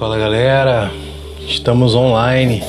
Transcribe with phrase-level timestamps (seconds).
[0.00, 0.90] Fala galera,
[1.46, 2.64] estamos online.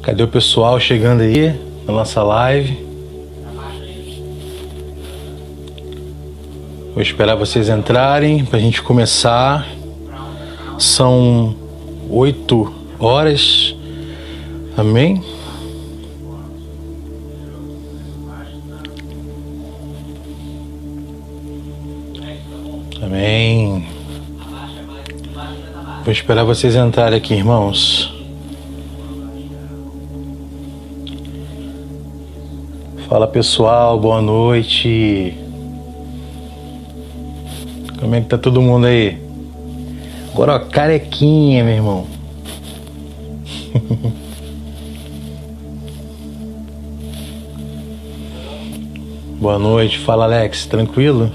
[0.00, 1.54] Cadê o pessoal chegando aí
[1.86, 2.86] na nossa live?
[6.94, 9.68] Vou esperar vocês entrarem para a gente começar.
[10.78, 11.54] São
[12.08, 13.76] oito horas.
[14.74, 15.22] Amém?
[26.08, 28.10] Vou esperar vocês entrarem aqui, irmãos.
[33.06, 35.36] Fala pessoal, boa noite.
[38.00, 39.18] Como é que tá todo mundo aí?
[40.32, 42.06] Agora, ó, carequinha, meu irmão.
[49.38, 51.30] boa noite, fala Alex, tranquilo?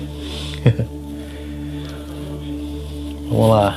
[3.29, 3.72] Vamos lá.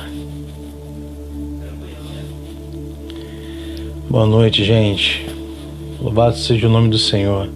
[4.17, 5.27] Boa noite, gente.
[6.01, 7.47] Louvado seja o nome do Senhor.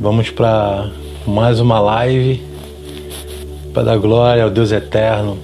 [0.00, 0.90] Vamos para
[1.26, 2.40] mais uma live
[3.74, 5.36] para dar glória ao Deus eterno.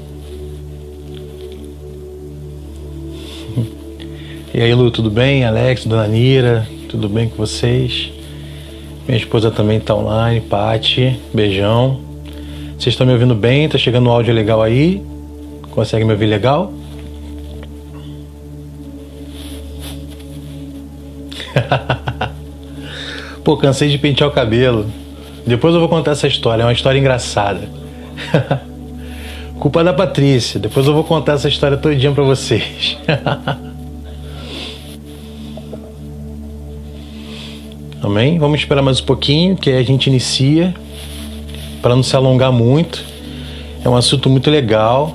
[4.54, 5.44] E aí, Lu, tudo bem?
[5.44, 8.10] Alex, Dona Nira, tudo bem com vocês?
[9.06, 12.00] Minha esposa também está online, Pati, beijão.
[12.78, 13.68] Vocês estão me ouvindo bem?
[13.68, 15.02] Tá chegando um áudio legal aí?
[15.72, 16.72] Consegue me ouvir legal?
[23.44, 24.86] Pô, cansei de pentear o cabelo.
[25.46, 27.68] Depois eu vou contar essa história, é uma história engraçada.
[29.58, 30.58] Culpa da Patrícia.
[30.58, 32.96] Depois eu vou contar essa história todinha pra vocês.
[38.02, 38.38] Amém?
[38.38, 40.74] Vamos esperar mais um pouquinho, que aí a gente inicia
[41.80, 43.04] para não se alongar muito.
[43.84, 45.14] É um assunto muito legal,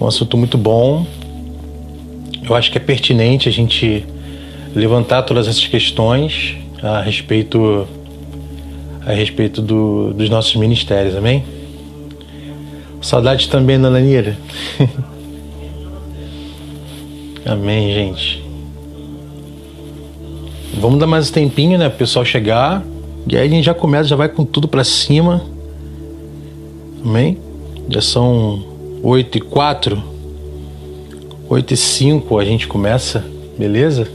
[0.00, 1.06] um assunto muito bom.
[2.48, 4.04] Eu acho que é pertinente a gente
[4.74, 7.86] levantar todas essas questões a respeito
[9.06, 11.44] a respeito do, dos nossos ministérios, amém?
[13.02, 14.36] Saudade também, Dona Nira.
[17.44, 18.42] amém, gente.
[20.80, 21.86] Vamos dar mais um tempinho, né?
[21.90, 22.82] Para o pessoal chegar.
[23.28, 25.44] E aí a gente já começa, já vai com tudo para cima.
[27.04, 27.36] Amém?
[27.90, 28.64] Já são
[29.02, 30.02] 8 e 4.
[31.46, 33.22] 8 e 5 a gente começa,
[33.58, 34.08] beleza?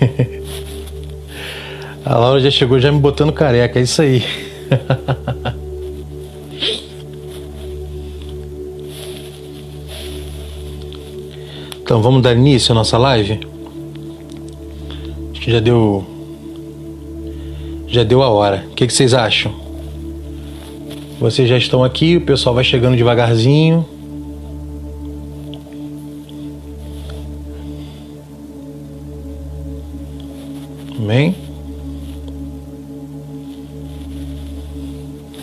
[2.04, 4.22] a Laura já chegou já me botando careca, é isso aí.
[11.82, 13.56] então vamos dar início à nossa live?
[15.50, 16.04] já deu.
[17.86, 18.64] Já deu a hora.
[18.70, 19.54] O que, que vocês acham?
[21.20, 23.86] Vocês já estão aqui, o pessoal vai chegando devagarzinho.
[31.06, 31.36] Amém?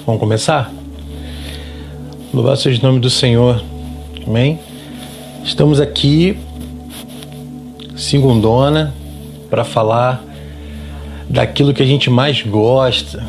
[0.05, 0.69] Vamos começar?
[2.33, 3.63] Louvado seja o nome do Senhor.
[4.27, 4.59] Amém?
[5.41, 6.37] Estamos aqui,
[7.95, 8.93] segundona,
[9.49, 10.21] para falar
[11.29, 13.25] daquilo que a gente mais gosta,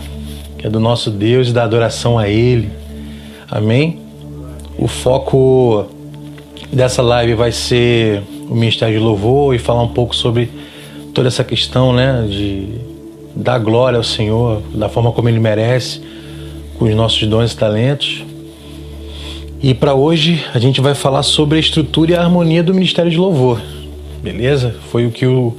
[0.59, 2.69] que é do nosso Deus e da adoração a Ele.
[3.49, 4.01] Amém?
[4.77, 5.87] O foco
[6.72, 10.63] dessa live vai ser o Ministério de Louvor e falar um pouco sobre
[11.14, 12.66] toda essa questão, né, de
[13.34, 16.02] dar glória ao Senhor da forma como Ele merece,
[16.78, 18.25] com os nossos dons e talentos.
[19.62, 23.10] E para hoje a gente vai falar sobre a estrutura e a harmonia do Ministério
[23.10, 23.60] de Louvor.
[24.22, 24.74] Beleza?
[24.91, 25.56] Foi o que o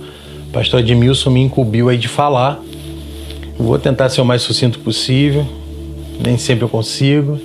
[0.51, 2.61] pastor Edmilson me incumbiu aí de falar.
[3.57, 5.47] Vou tentar ser o mais sucinto possível,
[6.23, 7.39] nem sempre eu consigo,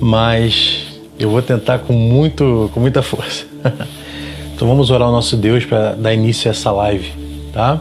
[0.00, 0.86] mas
[1.18, 3.46] eu vou tentar com, muito, com muita força.
[4.54, 7.12] então vamos orar ao nosso Deus para dar início a essa live,
[7.52, 7.80] tá?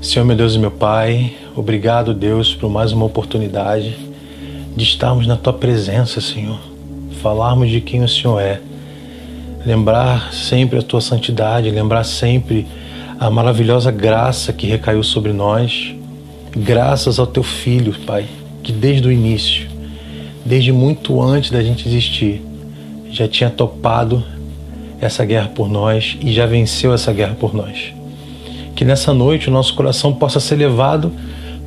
[0.00, 3.96] Senhor, meu Deus e meu Pai, obrigado, Deus, por mais uma oportunidade
[4.76, 6.58] de estarmos na Tua presença, Senhor.
[7.22, 8.60] Falarmos de quem o Senhor é.
[9.64, 12.66] Lembrar sempre a Tua santidade, lembrar sempre
[13.20, 15.94] a maravilhosa graça que recaiu sobre nós,
[16.56, 18.24] graças ao teu filho, Pai,
[18.62, 19.68] que desde o início,
[20.42, 22.42] desde muito antes da gente existir,
[23.10, 24.24] já tinha topado
[25.02, 27.92] essa guerra por nós e já venceu essa guerra por nós.
[28.80, 31.12] Que nessa noite o nosso coração possa ser levado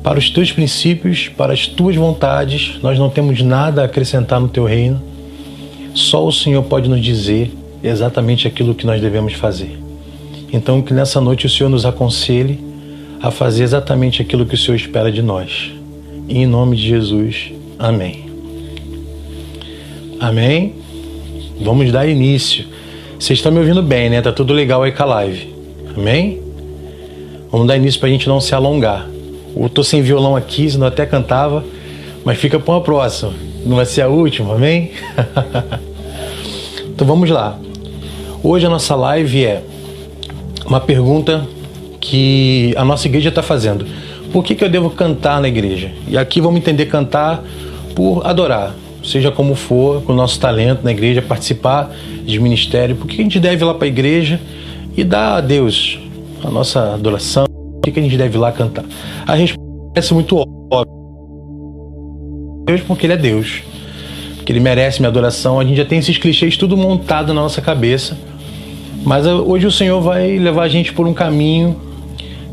[0.02, 2.80] para os teus princípios, para as tuas vontades.
[2.82, 5.00] Nós não temos nada a acrescentar no teu reino.
[5.94, 7.52] Só o Senhor pode nos dizer
[7.84, 9.78] exatamente aquilo que nós devemos fazer.
[10.52, 12.58] Então, que nessa noite o Senhor nos aconselhe
[13.22, 15.70] a fazer exatamente aquilo que o Senhor espera de nós.
[16.28, 18.24] Em nome de Jesus, amém.
[20.18, 20.74] Amém?
[21.60, 22.64] Vamos dar início.
[23.20, 24.20] Vocês estão me ouvindo bem, né?
[24.20, 25.54] Tá tudo legal aí com a live.
[25.96, 26.43] Amém?
[27.54, 29.08] Vamos dar início para a gente não se alongar.
[29.56, 31.64] Eu tô sem violão aqui, senão até cantava,
[32.24, 33.32] mas fica para uma próxima.
[33.64, 34.90] Não vai ser a última, amém?
[36.92, 37.56] então vamos lá.
[38.42, 39.62] Hoje a nossa live é
[40.66, 41.46] uma pergunta
[42.00, 43.86] que a nossa igreja está fazendo.
[44.32, 45.92] Por que, que eu devo cantar na igreja?
[46.08, 47.40] E aqui vamos entender cantar
[47.94, 48.74] por adorar,
[49.04, 51.88] seja como for, com o nosso talento na igreja, participar
[52.24, 52.96] de ministério.
[52.96, 54.40] Por que a gente deve ir lá para a igreja
[54.96, 56.00] e dar a Deus
[56.44, 57.46] a nossa adoração?
[57.82, 58.84] Por que a gente deve lá cantar?
[59.26, 60.36] A resposta é muito
[60.70, 60.94] óbvia.
[62.66, 63.62] Deus porque Ele é Deus.
[64.36, 65.58] Porque Ele merece minha adoração.
[65.58, 68.16] A gente já tem esses clichês tudo montado na nossa cabeça.
[69.04, 71.76] Mas hoje o Senhor vai levar a gente por um caminho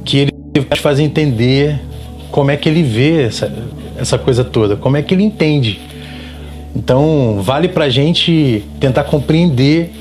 [0.03, 0.31] que Ele
[0.67, 1.79] vai fazer entender
[2.29, 3.51] como é que Ele vê essa,
[3.97, 5.79] essa coisa toda, como é que Ele entende.
[6.75, 9.91] Então, vale para a gente tentar compreender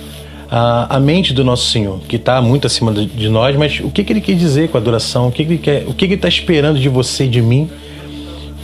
[0.50, 4.02] a, a mente do nosso Senhor, que está muito acima de nós, mas o que,
[4.02, 6.04] que ele quer dizer com a adoração, o que, que ele quer, o que, que
[6.06, 7.70] ele está esperando de você e de mim,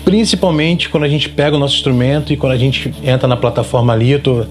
[0.05, 3.93] principalmente quando a gente pega o nosso instrumento e quando a gente entra na plataforma
[3.93, 4.47] ali, eu estou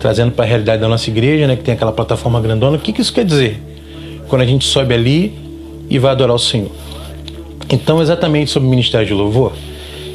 [0.00, 2.92] trazendo para a realidade da nossa igreja, né, que tem aquela plataforma grandona, o que,
[2.92, 3.62] que isso quer dizer?
[4.26, 5.34] Quando a gente sobe ali
[5.88, 6.70] e vai adorar o Senhor.
[7.70, 9.52] Então, exatamente sobre o ministério de louvor,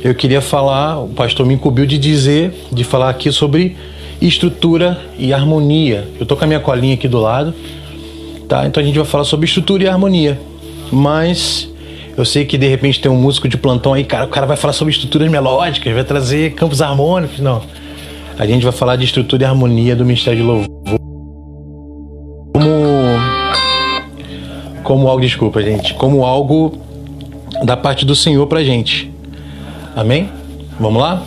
[0.04, 3.78] eu queria falar, o pastor me incumbiu de dizer, de falar aqui sobre
[4.22, 6.08] estrutura e harmonia.
[6.20, 7.54] Eu tô com a minha colinha aqui do lado,
[8.48, 8.66] tá?
[8.66, 10.40] Então a gente vai falar sobre estrutura e harmonia.
[10.92, 11.70] Mas
[12.18, 14.58] eu sei que de repente tem um músico de plantão aí, cara, o cara vai
[14.58, 17.62] falar sobre estruturas melódicas, vai trazer campos harmônicos, não.
[18.38, 20.68] A gente vai falar de estrutura e harmonia do Ministério de Louvor.
[22.54, 22.96] Como
[24.84, 26.78] como algo, desculpa, gente, como algo
[27.64, 29.12] da parte do Senhor pra gente.
[29.96, 30.30] Amém?
[30.80, 31.24] Vamos lá?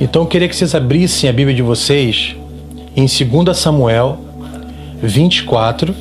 [0.00, 2.34] Então eu queria que vocês abrissem a Bíblia de vocês
[2.96, 4.18] em 2 Samuel
[5.00, 5.94] 24,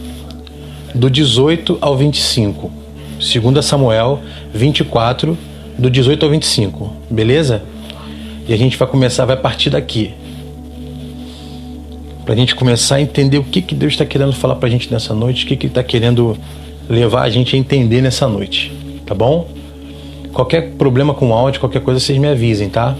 [0.96, 2.72] do 18 ao 25.
[3.20, 4.20] 2 Samuel
[4.54, 5.38] 24,
[5.78, 7.64] do 18 ao 25, beleza?
[8.48, 10.14] E a gente vai começar, vai partir daqui.
[12.26, 14.72] Para a gente começar a entender o que, que Deus está querendo falar para a
[14.72, 16.38] gente nessa noite, o que, que Ele está querendo
[16.90, 18.72] levar a gente a entender nessa noite,
[19.06, 19.48] tá bom?
[20.34, 22.96] Qualquer problema com o áudio, qualquer coisa, vocês me avisem, tá?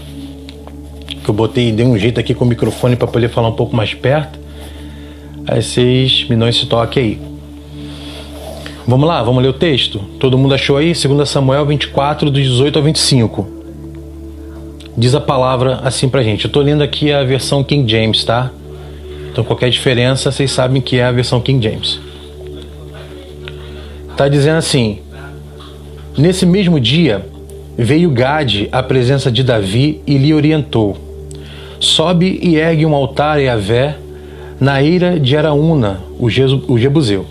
[1.06, 3.74] Que eu botei, dei um jeito aqui com o microfone para poder falar um pouco
[3.74, 4.38] mais perto.
[5.46, 7.20] Aí vocês me dão esse toque aí.
[8.86, 9.98] Vamos lá, vamos ler o texto?
[10.20, 10.92] Todo mundo achou aí?
[10.92, 13.46] 2 Samuel 24, do 18 ao 25.
[14.96, 16.44] Diz a palavra assim pra gente.
[16.44, 18.50] Eu tô lendo aqui a versão King James, tá?
[19.30, 21.98] Então qualquer diferença, vocês sabem que é a versão King James.
[24.16, 25.00] Tá dizendo assim:
[26.16, 27.26] Nesse mesmo dia,
[27.76, 30.96] veio Gade à presença de Davi e lhe orientou:
[31.80, 33.96] sobe e ergue um altar a Yahvé
[34.60, 36.30] na ira de Araúna, o
[36.78, 37.26] Jebuseu.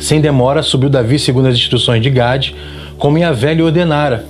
[0.00, 2.56] Sem demora, subiu Davi segundo as instruções de Gade,
[2.98, 4.26] como Yahvé lhe ordenara.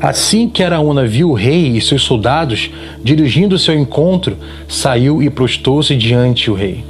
[0.00, 2.70] Assim que Araúna viu o rei e seus soldados
[3.04, 4.36] dirigindo seu encontro,
[4.66, 6.84] saiu e prostou-se diante o rei,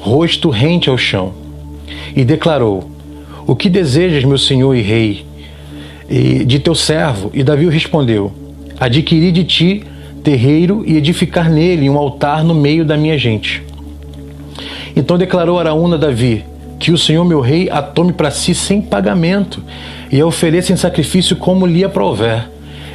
[0.00, 1.32] rosto rente ao chão,
[2.14, 2.90] e declarou:
[3.46, 5.24] O que desejas, meu senhor e rei,
[6.08, 7.30] de teu servo?
[7.32, 8.32] E Davi respondeu:
[8.78, 9.84] Adquiri de ti
[10.22, 13.62] terreiro e edificar nele um altar no meio da minha gente.
[14.94, 16.44] Então declarou Araúna a Davi:
[16.78, 19.62] Que o Senhor meu rei a tome para si sem pagamento
[20.10, 22.48] e a ofereça em sacrifício como lhe aprouver.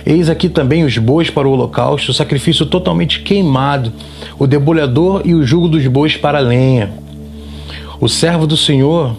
[0.06, 3.92] Eis aqui também os bois para o holocausto, o sacrifício totalmente queimado,
[4.40, 6.92] o debulhador e o jugo dos bois para a lenha.
[8.00, 9.18] O servo do Senhor,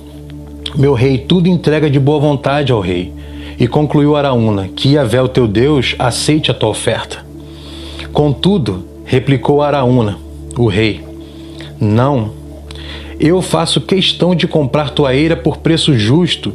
[0.74, 3.12] meu rei, tudo entrega de boa vontade ao rei.
[3.58, 7.24] E concluiu Araúna: Que Yahvé, o teu Deus, aceite a tua oferta.
[8.12, 10.18] Contudo, replicou Araúna,
[10.56, 11.00] o rei:
[11.80, 12.30] Não,
[13.18, 16.52] eu faço questão de comprar tua eira por preço justo,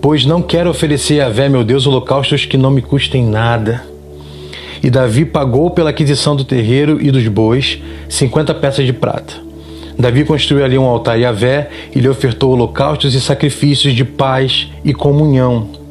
[0.00, 3.82] pois não quero oferecer a Vé, meu Deus, holocaustos que não me custem nada.
[4.82, 9.34] E Davi pagou pela aquisição do terreiro e dos bois cinquenta peças de prata.
[9.98, 14.68] Davi construiu ali um altar a Yahvé e lhe ofertou holocaustos e sacrifícios de paz
[14.84, 15.81] e comunhão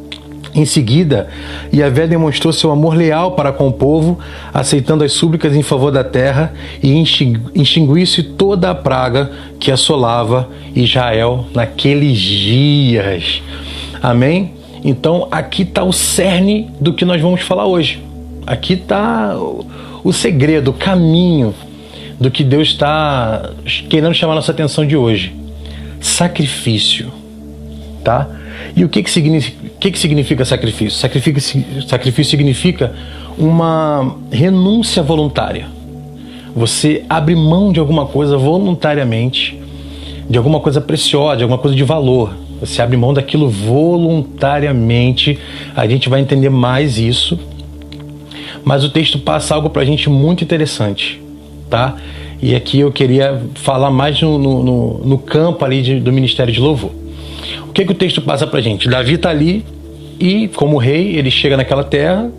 [0.54, 1.30] em seguida,
[1.74, 4.20] Yahvé demonstrou seu amor leal para com o povo,
[4.54, 6.54] aceitando as súplicas em favor da terra
[6.84, 13.42] e extinguiu-se toda a praga que assolava Israel naqueles dias.
[14.02, 14.54] Amém?
[14.84, 18.04] Então, aqui está o cerne do que nós vamos falar hoje.
[18.46, 19.38] Aqui está
[20.04, 21.54] o segredo, o caminho
[22.20, 23.52] do que Deus está
[23.90, 25.36] querendo chamar nossa atenção de hoje.
[26.00, 27.12] Sacrifício,
[28.04, 28.28] tá?
[28.76, 31.00] E o que, que, significa, que, que significa sacrifício?
[31.00, 31.88] sacrifício?
[31.88, 32.94] Sacrifício significa
[33.38, 35.68] uma renúncia voluntária.
[36.56, 39.58] Você abre mão de alguma coisa voluntariamente,
[40.30, 42.36] de alguma coisa preciosa, de alguma coisa de valor.
[42.60, 45.40] Você abre mão daquilo voluntariamente.
[45.76, 47.40] A gente vai entender mais isso.
[48.64, 51.20] Mas o texto passa algo para a gente muito interessante,
[51.70, 51.96] tá?
[52.42, 56.60] E aqui eu queria falar mais no, no, no campo ali de, do ministério de
[56.60, 57.01] louvor.
[57.72, 58.90] O que, que o texto passa para a gente?
[58.90, 59.64] Davi está ali
[60.20, 62.30] e, como rei, ele chega naquela terra.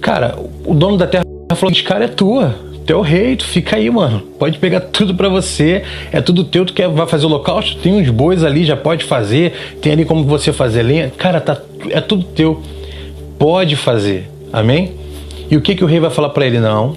[0.00, 1.24] Cara, o dono da terra
[1.56, 2.54] falou: Esse cara é tua,
[2.86, 4.20] tu é rei, tu fica aí, mano.
[4.38, 6.64] Pode pegar tudo para você, é tudo teu.
[6.64, 7.80] Tu quer, vai fazer o holocausto?
[7.80, 9.54] Tem uns bois ali, já pode fazer.
[9.82, 11.10] Tem ali como você fazer lenha.
[11.18, 12.62] Cara, tá, é tudo teu.
[13.40, 14.30] Pode fazer.
[14.52, 14.92] Amém?
[15.50, 16.60] E o que, que o rei vai falar para ele?
[16.60, 16.96] Não.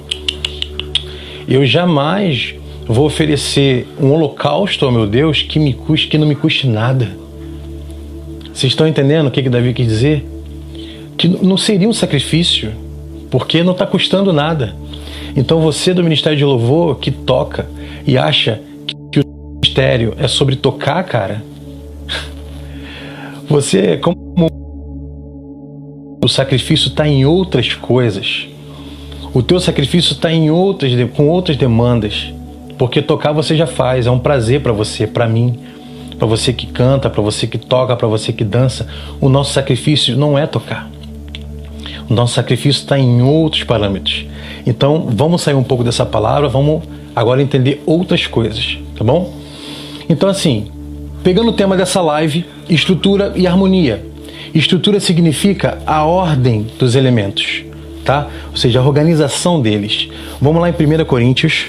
[1.50, 2.54] Eu jamais
[2.86, 7.20] vou oferecer um holocausto ao meu Deus que me custe, que não me custe nada.
[8.54, 10.26] Vocês estão entendendo o que, que Davi quis dizer?
[11.18, 12.72] Que não seria um sacrifício,
[13.30, 14.76] porque não está custando nada.
[15.36, 17.68] Então você do Ministério de Louvor que toca
[18.06, 18.62] e acha
[19.12, 19.24] que o
[19.56, 21.44] ministério é sobre tocar, cara,
[23.48, 24.22] você como
[26.24, 28.48] o sacrifício está em outras coisas.
[29.34, 32.34] O teu sacrifício está em outras, com outras demandas.
[32.78, 35.58] Porque tocar você já faz, é um prazer para você, para mim,
[36.22, 38.86] para você que canta, para você que toca, para você que dança.
[39.20, 40.88] O nosso sacrifício não é tocar.
[42.08, 44.28] O nosso sacrifício está em outros parâmetros.
[44.64, 46.84] Então, vamos sair um pouco dessa palavra, vamos
[47.16, 49.34] agora entender outras coisas, tá bom?
[50.08, 50.68] Então, assim,
[51.24, 54.06] pegando o tema dessa live, estrutura e harmonia.
[54.54, 57.64] Estrutura significa a ordem dos elementos,
[58.06, 58.28] tá?
[58.52, 60.08] Ou seja, a organização deles.
[60.40, 61.66] Vamos lá em 1 Coríntios.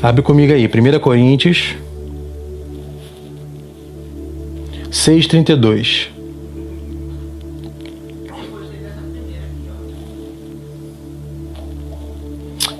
[0.00, 1.74] Abre comigo aí, 1 Coríntios
[4.90, 6.08] 6,32.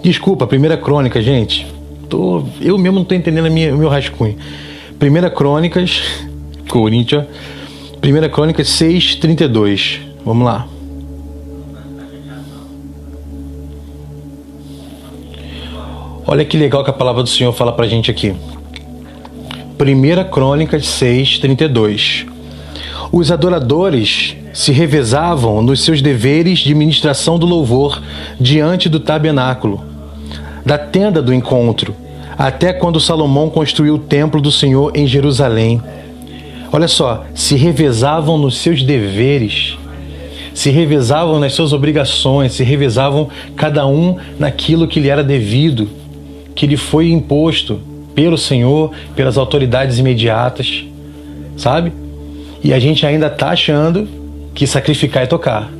[0.02, 1.66] Desculpa, primeira crônica, gente.
[2.08, 4.36] Tô, eu mesmo não estou entendendo o meu rascunho.
[4.98, 6.02] Primeira Crônicas,
[6.70, 7.28] Coríntia,
[8.00, 10.00] Primeira Crônicas 6:32.
[10.24, 10.66] Vamos lá.
[16.30, 18.36] Olha que legal que a palavra do Senhor fala pra gente aqui.
[19.78, 22.26] Primeira Crônicas 6:32.
[23.10, 28.02] Os adoradores se revezavam nos seus deveres de ministração do louvor
[28.38, 29.82] diante do tabernáculo,
[30.66, 31.96] da tenda do encontro
[32.36, 35.82] até quando Salomão construiu o templo do Senhor em Jerusalém.
[36.70, 39.78] Olha só, se revezavam nos seus deveres,
[40.52, 45.88] se revezavam nas suas obrigações, se revezavam cada um naquilo que lhe era devido,
[46.58, 47.80] que lhe foi imposto
[48.16, 50.84] pelo Senhor, pelas autoridades imediatas,
[51.56, 51.92] sabe?
[52.64, 54.08] E a gente ainda está achando
[54.52, 55.70] que sacrificar é tocar.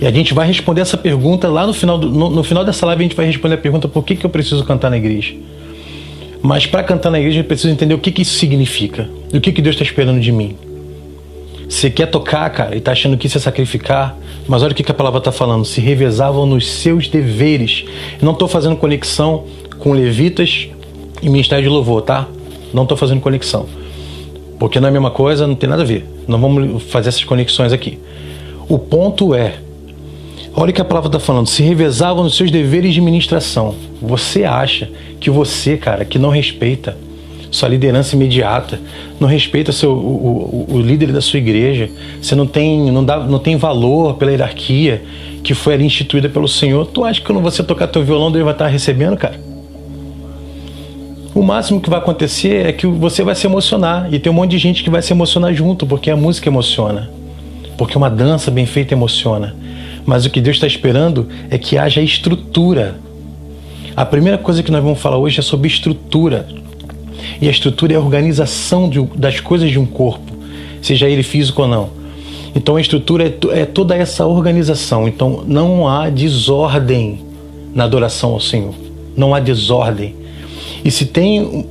[0.00, 2.86] E a gente vai responder essa pergunta lá no final, do, no, no, final dessa
[2.86, 3.00] live.
[3.00, 5.34] A gente vai responder a pergunta: por que, que eu preciso cantar na igreja?
[6.40, 9.08] Mas para cantar na igreja, eu preciso entender o que, que isso significa.
[9.34, 10.56] O que, que Deus está esperando de mim.
[11.68, 14.88] Você quer tocar, cara, e está achando que isso é sacrificar, mas olha o que,
[14.88, 17.84] a palavra está falando: se revezavam nos seus deveres.
[18.22, 19.44] Não estou fazendo conexão
[19.78, 20.68] com levitas
[21.20, 22.28] e ministério de louvor, tá?
[22.72, 23.66] Não estou fazendo conexão.
[24.58, 26.06] Porque não é a mesma coisa, não tem nada a ver.
[26.26, 27.98] Não vamos fazer essas conexões aqui.
[28.68, 29.58] O ponto é
[30.58, 31.46] Olha o que a palavra está falando.
[31.46, 33.74] Se revezavam nos seus deveres de ministração.
[34.00, 36.96] Você acha que você, cara, que não respeita
[37.50, 38.80] sua liderança imediata,
[39.18, 41.88] não respeita seu, o, o, o líder da sua igreja,
[42.20, 45.02] você não tem, não, dá, não tem valor pela hierarquia
[45.42, 48.44] que foi ali instituída pelo Senhor, tu acha que quando você tocar teu violão, Deus
[48.44, 49.38] vai estar recebendo, cara?
[51.32, 54.52] O máximo que vai acontecer é que você vai se emocionar e tem um monte
[54.52, 57.10] de gente que vai se emocionar junto, porque a música emociona.
[57.76, 59.54] Porque uma dança bem feita emociona.
[60.04, 62.98] Mas o que Deus está esperando é que haja estrutura.
[63.94, 66.48] A primeira coisa que nós vamos falar hoje é sobre estrutura.
[67.40, 70.32] E a estrutura é a organização de, das coisas de um corpo,
[70.80, 71.90] seja ele físico ou não.
[72.54, 75.06] Então a estrutura é, é toda essa organização.
[75.06, 77.20] Então não há desordem
[77.74, 78.74] na adoração ao Senhor.
[79.14, 80.14] Não há desordem.
[80.82, 81.66] E se tem,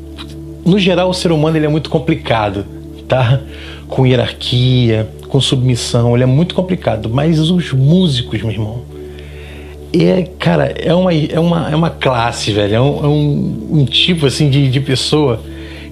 [0.64, 2.66] no geral, o ser humano ele é muito complicado,
[3.08, 3.42] tá?
[3.88, 7.10] Com hierarquia, com submissão, ele é muito complicado.
[7.10, 8.82] Mas os músicos, meu irmão,
[9.92, 12.76] é, cara, é uma, é uma, é uma classe, velho.
[12.76, 15.42] É um, é um, um tipo assim de, de pessoa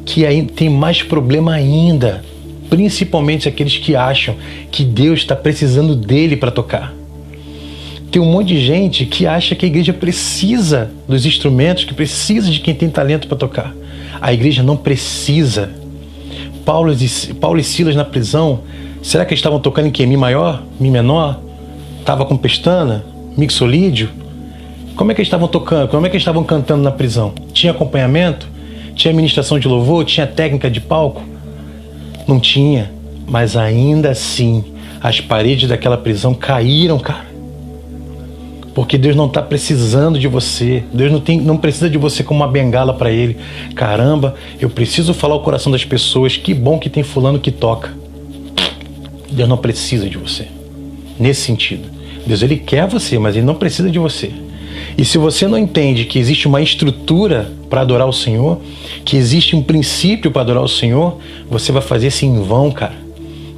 [0.06, 0.24] que
[0.56, 2.24] tem mais problema ainda.
[2.70, 4.36] Principalmente aqueles que acham
[4.72, 6.94] que Deus está precisando dele para tocar.
[8.12, 12.52] Tem um monte de gente que acha que a igreja precisa dos instrumentos, que precisa
[12.52, 13.74] de quem tem talento para tocar.
[14.22, 15.72] A igreja não precisa.
[16.64, 18.62] Paulo e, Paulo e Silas na prisão,
[19.02, 20.06] será que eles estavam tocando em que?
[20.06, 20.64] Mi maior?
[20.80, 21.40] Mi menor?
[22.06, 23.04] Tava com pestana?
[23.36, 24.10] Mixolídio?
[24.96, 25.88] Como é que eles estavam tocando?
[25.90, 27.34] Como é que eles estavam cantando na prisão?
[27.52, 28.48] Tinha acompanhamento?
[28.96, 30.06] Tinha ministração de louvor?
[30.06, 31.22] Tinha técnica de palco?
[32.28, 32.92] Não tinha.
[33.28, 34.64] Mas ainda assim,
[35.02, 37.34] as paredes daquela prisão caíram, cara.
[38.74, 40.84] Porque Deus não está precisando de você.
[40.92, 43.38] Deus não, tem, não precisa de você como uma bengala para Ele.
[43.76, 46.38] Caramba, eu preciso falar o coração das pessoas.
[46.38, 47.94] Que bom que tem fulano que toca.
[49.32, 50.48] Deus não precisa de você.
[51.20, 51.88] Nesse sentido.
[52.26, 54.32] Deus ele quer você, mas ele não precisa de você.
[54.98, 58.60] E se você não entende que existe uma estrutura para adorar o Senhor,
[59.04, 61.18] que existe um princípio para adorar o Senhor,
[61.50, 62.94] você vai fazer isso em vão, cara.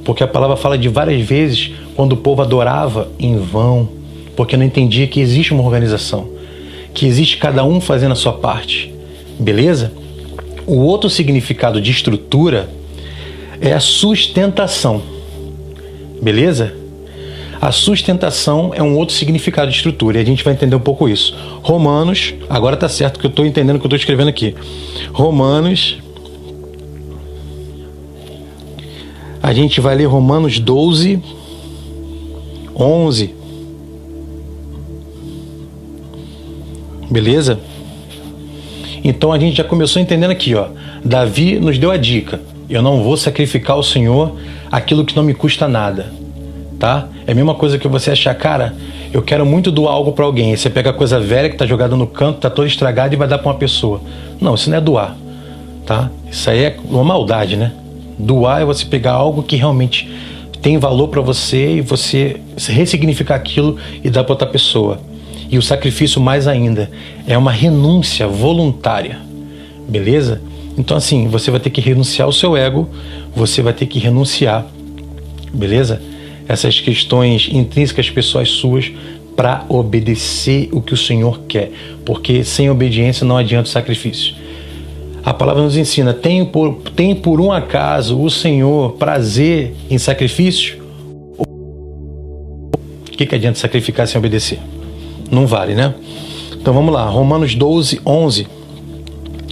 [0.04, 3.96] Porque a palavra fala de várias vezes quando o povo adorava em vão
[4.36, 6.28] porque não entendia que existe uma organização,
[6.92, 8.92] que existe cada um fazendo a sua parte.
[9.40, 9.92] Beleza?
[10.66, 12.68] O outro significado de estrutura
[13.60, 15.02] é a sustentação.
[16.20, 16.74] Beleza?
[17.60, 21.08] A sustentação é um outro significado de estrutura e a gente vai entender um pouco
[21.08, 21.34] isso.
[21.62, 24.54] Romanos, agora tá certo que eu estou entendendo o que eu estou escrevendo aqui.
[25.12, 25.98] Romanos.
[29.42, 31.22] A gente vai ler Romanos 12,
[32.74, 33.34] 11.
[37.10, 37.60] Beleza?
[39.04, 40.68] Então a gente já começou entendendo aqui, ó.
[41.04, 44.36] Davi nos deu a dica: eu não vou sacrificar ao Senhor
[44.70, 46.12] aquilo que não me custa nada,
[46.78, 47.08] tá?
[47.26, 48.74] É a mesma coisa que você achar, cara,
[49.12, 50.54] eu quero muito doar algo para alguém.
[50.56, 53.28] Você pega a coisa velha que tá jogada no canto, tá toda estragada e vai
[53.28, 54.00] dar para uma pessoa.
[54.40, 55.16] Não, isso não é doar,
[55.84, 56.10] tá?
[56.30, 57.72] Isso aí é uma maldade, né?
[58.18, 60.10] Doar é você pegar algo que realmente
[60.60, 64.98] tem valor para você e você ressignificar aquilo e dar para outra pessoa.
[65.48, 66.90] E o sacrifício, mais ainda,
[67.26, 69.18] é uma renúncia voluntária.
[69.88, 70.42] Beleza?
[70.76, 72.88] Então, assim, você vai ter que renunciar ao seu ego,
[73.34, 74.66] você vai ter que renunciar,
[75.52, 76.02] beleza?
[76.48, 78.92] Essas questões intrínsecas pessoais suas
[79.36, 81.70] para obedecer o que o Senhor quer,
[82.04, 84.34] porque sem obediência não adianta o sacrifício.
[85.24, 90.82] A palavra nos ensina: tem por, tem por um acaso o Senhor prazer em sacrifício?
[91.38, 94.58] O que, que adianta sacrificar sem obedecer?
[95.30, 95.94] não vale, né?
[96.52, 98.46] Então vamos lá, Romanos 12, 11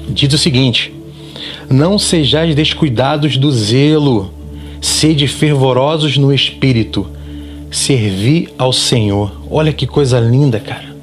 [0.09, 0.92] diz o seguinte:
[1.68, 4.33] Não sejais descuidados do zelo,
[4.85, 7.11] sede fervorosos no espírito,
[7.70, 9.40] servi ao Senhor.
[9.51, 10.94] Olha que coisa linda, cara.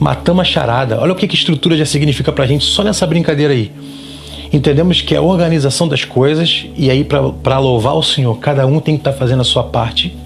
[0.00, 0.98] Matamos a charada.
[0.98, 3.70] Olha o que, que estrutura já significa pra gente só nessa brincadeira aí.
[4.50, 8.80] Entendemos que é a organização das coisas, e aí, para louvar o Senhor, cada um
[8.80, 10.16] tem que estar tá fazendo a sua parte,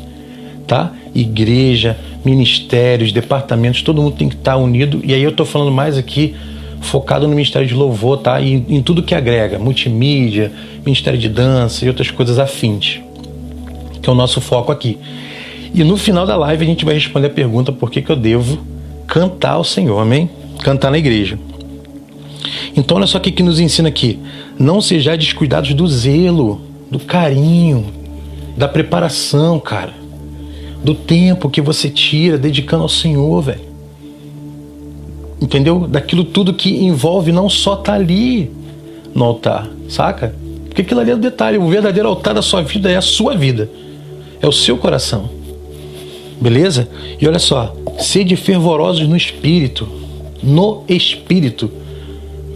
[0.64, 0.92] tá?
[1.12, 5.00] Igreja, ministérios, departamentos, todo mundo tem que estar unido.
[5.02, 6.36] E aí eu estou falando mais aqui
[6.80, 8.40] focado no Ministério de Louvor, tá?
[8.40, 10.52] E em tudo que agrega, multimídia,
[10.84, 13.00] Ministério de Dança e outras coisas afins,
[14.00, 14.98] que é o nosso foco aqui.
[15.72, 18.16] E no final da live a gente vai responder a pergunta por que, que eu
[18.16, 18.58] devo
[19.06, 20.28] cantar ao Senhor, amém?
[20.62, 21.38] Cantar na igreja.
[22.76, 24.18] Então olha só o que, que nos ensina aqui.
[24.58, 27.86] Não sejais descuidados do zelo, do carinho,
[28.56, 30.00] da preparação, cara
[30.82, 33.69] do tempo que você tira dedicando ao Senhor, velho.
[35.40, 35.86] Entendeu?
[35.88, 38.50] Daquilo tudo que envolve não só tá ali
[39.14, 40.34] no altar, saca?
[40.66, 41.58] Porque aquilo ali é o detalhe.
[41.58, 43.70] O verdadeiro altar da sua vida é a sua vida,
[44.40, 45.30] é o seu coração.
[46.40, 46.88] Beleza?
[47.20, 49.88] E olha só, sede fervorosos no espírito,
[50.42, 51.70] no espírito,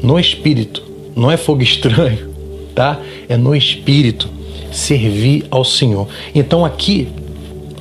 [0.03, 0.83] no espírito.
[1.16, 2.31] Não é fogo estranho,
[2.75, 3.01] tá?
[3.29, 4.29] É no espírito
[4.70, 6.09] servir ao Senhor.
[6.35, 7.09] Então aqui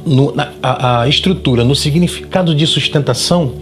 [0.05, 3.53] no, na, a, a, estrutura, no significado de sustentação,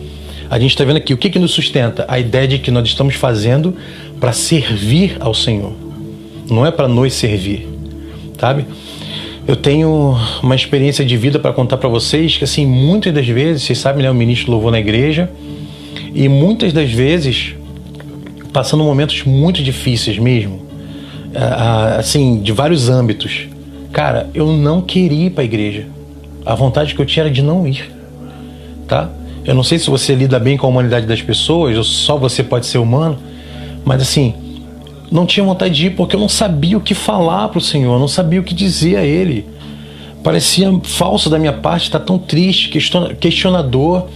[0.51, 2.03] a gente está vendo aqui o que, que nos sustenta?
[2.09, 3.73] A ideia de que nós estamos fazendo
[4.19, 5.71] para servir ao Senhor,
[6.49, 7.69] não é para nos servir,
[8.37, 8.65] sabe?
[9.47, 13.63] Eu tenho uma experiência de vida para contar para vocês que, assim, muitas das vezes,
[13.63, 15.31] vocês sabem, né, o ministro louvou na igreja,
[16.13, 17.55] e muitas das vezes
[18.51, 20.65] passando momentos muito difíceis mesmo,
[21.97, 23.47] assim, de vários âmbitos.
[23.93, 25.87] Cara, eu não queria ir para a igreja
[26.45, 27.89] a vontade que eu tinha era de não ir,
[28.85, 29.09] tá?
[29.43, 32.43] Eu não sei se você lida bem com a humanidade das pessoas, ou só você
[32.43, 33.17] pode ser humano,
[33.83, 34.35] mas assim,
[35.11, 37.99] não tinha vontade de ir porque eu não sabia o que falar para o Senhor,
[37.99, 39.45] não sabia o que dizer a Ele.
[40.23, 42.69] Parecia falso da minha parte estar tão triste,
[43.19, 44.07] questionador,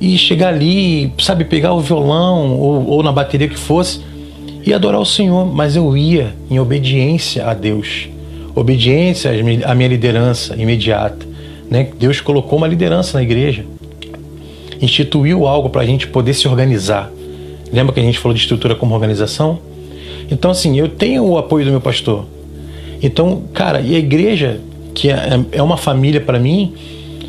[0.00, 4.00] e chegar ali, sabe, pegar o violão ou, ou na bateria que fosse
[4.64, 8.08] e adorar o Senhor, mas eu ia em obediência a Deus,
[8.54, 9.30] obediência
[9.66, 11.26] à minha liderança imediata.
[11.70, 11.88] Né?
[11.98, 13.64] Deus colocou uma liderança na igreja,
[14.84, 17.10] instituiu algo para a gente poder se organizar.
[17.72, 19.58] Lembra que a gente falou de estrutura como organização?
[20.30, 22.24] Então, assim, eu tenho o apoio do meu pastor.
[23.02, 24.60] Então, cara, e a igreja,
[24.94, 26.72] que é, é uma família para mim,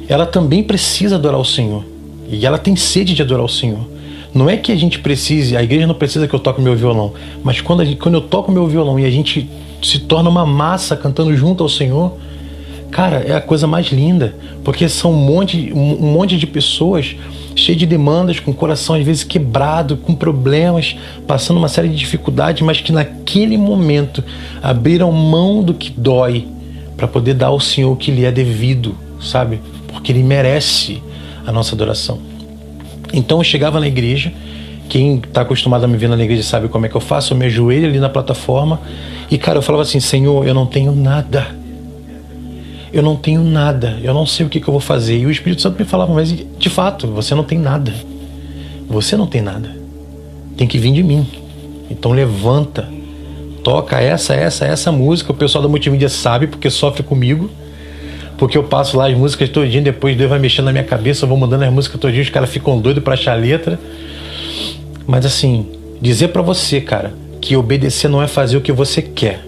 [0.07, 1.83] ela também precisa adorar o Senhor.
[2.29, 3.95] E ela tem sede de adorar o Senhor.
[4.33, 7.13] Não é que a gente precise, a igreja não precisa que eu toque meu violão,
[7.41, 9.49] mas quando, gente, quando eu toco meu violão e a gente
[9.81, 12.17] se torna uma massa cantando junto ao Senhor,
[12.91, 17.15] cara, é a coisa mais linda, porque são um monte, um, um monte de pessoas
[17.55, 21.95] cheias de demandas, com o coração às vezes quebrado, com problemas, passando uma série de
[21.95, 24.23] dificuldades, mas que naquele momento
[24.61, 26.47] abriram mão do que dói
[26.97, 29.61] para poder dar ao Senhor o que lhe é devido, sabe?
[29.87, 31.01] Porque Ele merece
[31.45, 32.19] a nossa adoração.
[33.13, 34.31] Então eu chegava na igreja,
[34.89, 37.37] quem está acostumado a me ver na igreja sabe como é que eu faço, eu
[37.37, 38.79] me ajoelho ali na plataforma
[39.29, 41.47] e, cara, eu falava assim: Senhor, eu não tenho nada.
[42.95, 45.17] Eu não tenho nada, eu não sei o que, que eu vou fazer.
[45.17, 47.93] E o Espírito Santo me falava, mas de fato, você não tem nada.
[48.87, 49.69] Você não tem nada.
[50.55, 51.27] Tem que vir de mim.
[51.91, 52.87] Então levanta,
[53.61, 55.33] toca essa, essa, essa música.
[55.33, 57.49] O pessoal da multimídia sabe porque sofre comigo
[58.37, 61.29] porque eu passo lá as músicas todinho, depois Deus vai mexendo na minha cabeça, eu
[61.29, 63.79] vou mandando as músicas todinho, os caras ficam doidos pra achar a letra.
[65.07, 65.67] Mas assim,
[66.01, 69.45] dizer para você, cara, que obedecer não é fazer o que você quer.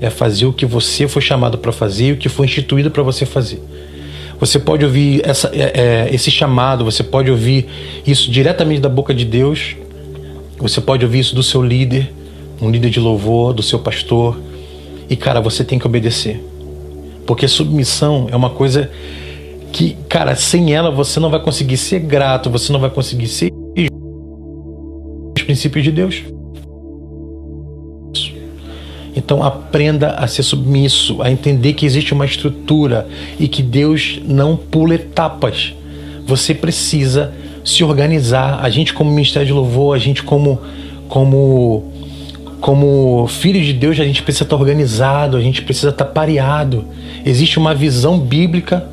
[0.00, 3.02] É fazer o que você foi chamado para fazer e o que foi instituído para
[3.02, 3.60] você fazer.
[4.40, 7.66] Você pode ouvir essa, é, é, esse chamado, você pode ouvir
[8.06, 9.76] isso diretamente da boca de Deus,
[10.58, 12.12] você pode ouvir isso do seu líder,
[12.62, 14.38] um líder de louvor, do seu pastor.
[15.10, 16.40] E cara, você tem que obedecer.
[17.26, 18.90] Porque submissão é uma coisa
[19.72, 23.50] que, cara, sem ela você não vai conseguir ser grato, você não vai conseguir ser
[25.36, 26.22] os princípios de Deus.
[29.18, 33.06] Então aprenda a ser submisso, a entender que existe uma estrutura
[33.38, 35.74] e que Deus não pula etapas.
[36.24, 38.60] Você precisa se organizar.
[38.62, 40.60] A gente como ministério de louvor, a gente como
[41.08, 41.92] como
[42.60, 46.84] como filho de Deus, a gente precisa estar organizado, a gente precisa estar pareado.
[47.24, 48.86] Existe uma visão bíblica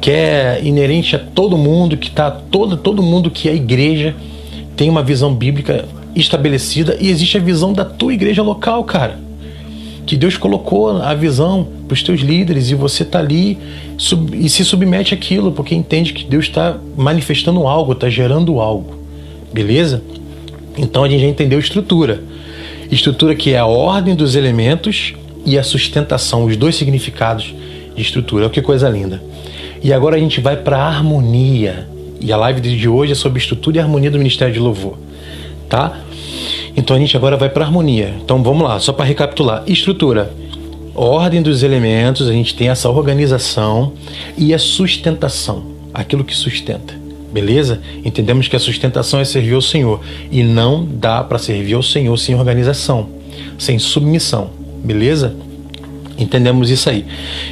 [0.00, 4.14] que é inerente a todo mundo, que está todo, todo mundo que é igreja
[4.76, 9.31] tem uma visão bíblica estabelecida e existe a visão da tua igreja local, cara.
[10.12, 13.56] Que Deus colocou a visão para os teus líderes e você está ali
[13.96, 18.94] sub, e se submete àquilo, porque entende que Deus está manifestando algo, está gerando algo.
[19.54, 20.02] Beleza?
[20.76, 22.22] Então a gente já entendeu estrutura.
[22.90, 25.14] Estrutura que é a ordem dos elementos
[25.46, 27.54] e a sustentação, os dois significados
[27.96, 28.50] de estrutura.
[28.50, 29.22] Que coisa linda.
[29.82, 31.88] E agora a gente vai para a harmonia.
[32.20, 34.98] E a live de hoje é sobre estrutura e harmonia do Ministério de Louvor,
[35.70, 36.02] tá?
[36.76, 38.14] Então a gente agora vai para harmonia.
[38.22, 39.62] Então vamos lá, só para recapitular.
[39.66, 40.32] Estrutura,
[40.94, 43.92] ordem dos elementos, a gente tem essa organização
[44.36, 46.94] e a sustentação, aquilo que sustenta.
[47.32, 47.80] Beleza?
[48.04, 52.16] Entendemos que a sustentação é servir ao Senhor e não dá para servir ao Senhor
[52.18, 53.08] sem organização,
[53.58, 54.50] sem submissão.
[54.84, 55.34] Beleza?
[56.18, 57.06] Entendemos isso aí.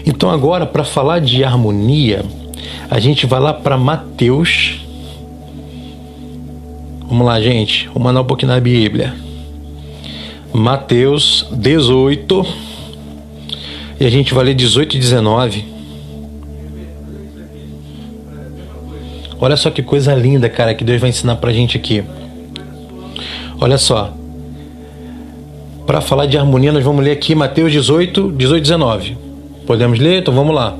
[0.04, 2.22] Então agora para falar de harmonia,
[2.90, 4.80] a gente vai lá para Mateus.
[7.11, 7.88] Vamos lá, gente.
[7.88, 9.12] Vamos mandar um pouquinho na Bíblia.
[10.53, 12.46] Mateus 18.
[13.99, 15.64] E a gente vai ler 18 e 19.
[19.40, 22.05] Olha só que coisa linda, cara, que Deus vai ensinar pra gente aqui.
[23.61, 24.14] Olha só.
[25.85, 29.18] Para falar de harmonia, nós vamos ler aqui Mateus 18, 18, 19.
[29.66, 30.20] Podemos ler?
[30.20, 30.79] Então vamos lá.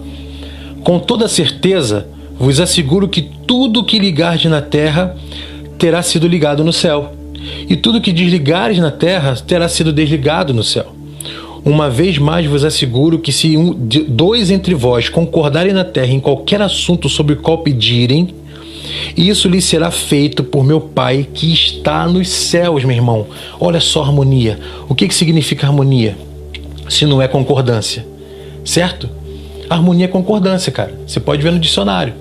[0.85, 2.07] Com toda certeza,
[2.39, 5.17] vos asseguro que tudo que ligardes na terra
[5.81, 7.15] terá sido ligado no céu,
[7.67, 10.95] e tudo que desligares na terra terá sido desligado no céu.
[11.65, 13.75] Uma vez mais vos asseguro que se um,
[14.09, 18.35] dois entre vós concordarem na terra em qualquer assunto sobre o qual pedirem,
[19.17, 23.27] isso lhe será feito por meu Pai que está nos céus, meu irmão.
[23.59, 24.59] Olha só harmonia.
[24.87, 26.17] O que, que significa harmonia?
[26.91, 28.07] Se não é concordância,
[28.65, 29.09] certo?
[29.69, 30.93] Harmonia é concordância, cara.
[31.07, 32.13] Você pode ver no dicionário.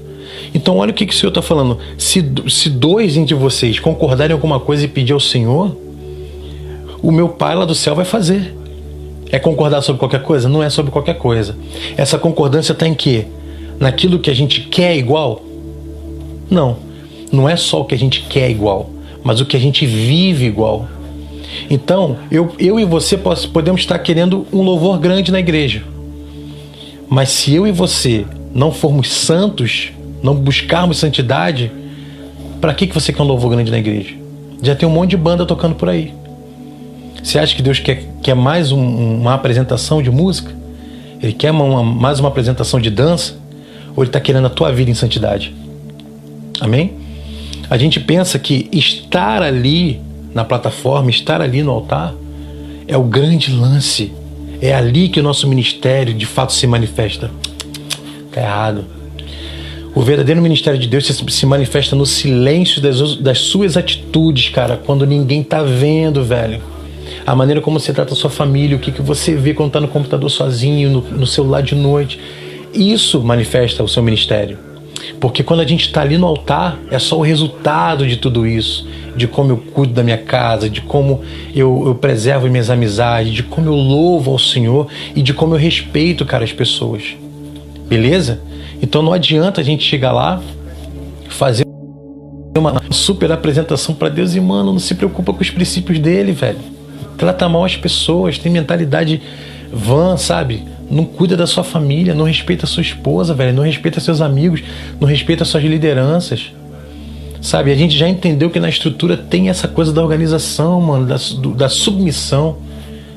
[0.54, 1.78] Então, olha o que, que o Senhor está falando.
[1.98, 5.76] Se, se dois entre vocês concordarem em alguma coisa e pedir ao Senhor,
[7.02, 8.56] o meu Pai lá do céu vai fazer.
[9.32, 10.50] É concordar sobre qualquer coisa?
[10.50, 11.56] Não é sobre qualquer coisa.
[11.96, 13.26] Essa concordância está em quê?
[13.80, 15.42] Naquilo que a gente quer igual?
[16.50, 16.78] Não.
[17.32, 18.90] Não é só o que a gente quer igual,
[19.24, 20.88] mas o que a gente vive igual.
[21.70, 25.84] Então, eu, eu e você podemos estar querendo um louvor grande na igreja.
[27.08, 31.72] Mas se eu e você não formos santos, não buscarmos santidade,
[32.60, 34.16] para que, que você quer um louvor grande na igreja?
[34.62, 36.14] Já tem um monte de banda tocando por aí.
[37.24, 40.52] Você acha que Deus quer, quer mais um, uma apresentação de música?
[41.22, 43.38] Ele quer uma, mais uma apresentação de dança?
[43.96, 45.54] Ou ele está querendo a tua vida em santidade?
[46.60, 46.94] Amém?
[47.70, 50.02] A gente pensa que estar ali
[50.34, 52.14] na plataforma, estar ali no altar,
[52.88, 54.12] é o grande lance.
[54.62, 57.32] É ali que o nosso ministério de fato se manifesta.
[58.32, 58.86] Tá errado.
[60.00, 65.06] O verdadeiro ministério de Deus se manifesta no silêncio das, das suas atitudes, cara, quando
[65.06, 66.62] ninguém tá vendo, velho.
[67.28, 69.82] A maneira como você trata a sua família, o que, que você vê quando tá
[69.82, 72.18] no computador sozinho, no, no celular de noite.
[72.74, 74.58] Isso manifesta o seu ministério.
[75.20, 78.88] Porque quando a gente está ali no altar, é só o resultado de tudo isso.
[79.18, 81.20] De como eu cuido da minha casa, de como
[81.54, 85.60] eu, eu preservo minhas amizades, de como eu louvo ao Senhor e de como eu
[85.60, 87.04] respeito, cara, as pessoas.
[87.90, 88.48] Beleza?
[88.82, 90.42] Então não adianta a gente chegar lá,
[91.30, 91.66] fazer
[92.58, 96.60] uma super apresentação para Deus e, mano, não se preocupa com os princípios dele, velho.
[97.18, 99.22] Trata mal as pessoas, tem mentalidade
[99.72, 100.64] vã, sabe?
[100.90, 104.64] Não cuida da sua família, não respeita sua esposa, velho, não respeita seus amigos,
[105.00, 106.52] não respeita suas lideranças.
[107.42, 111.16] Sabe, a gente já entendeu que na estrutura tem essa coisa da organização, mano, da,
[111.56, 112.58] da submissão,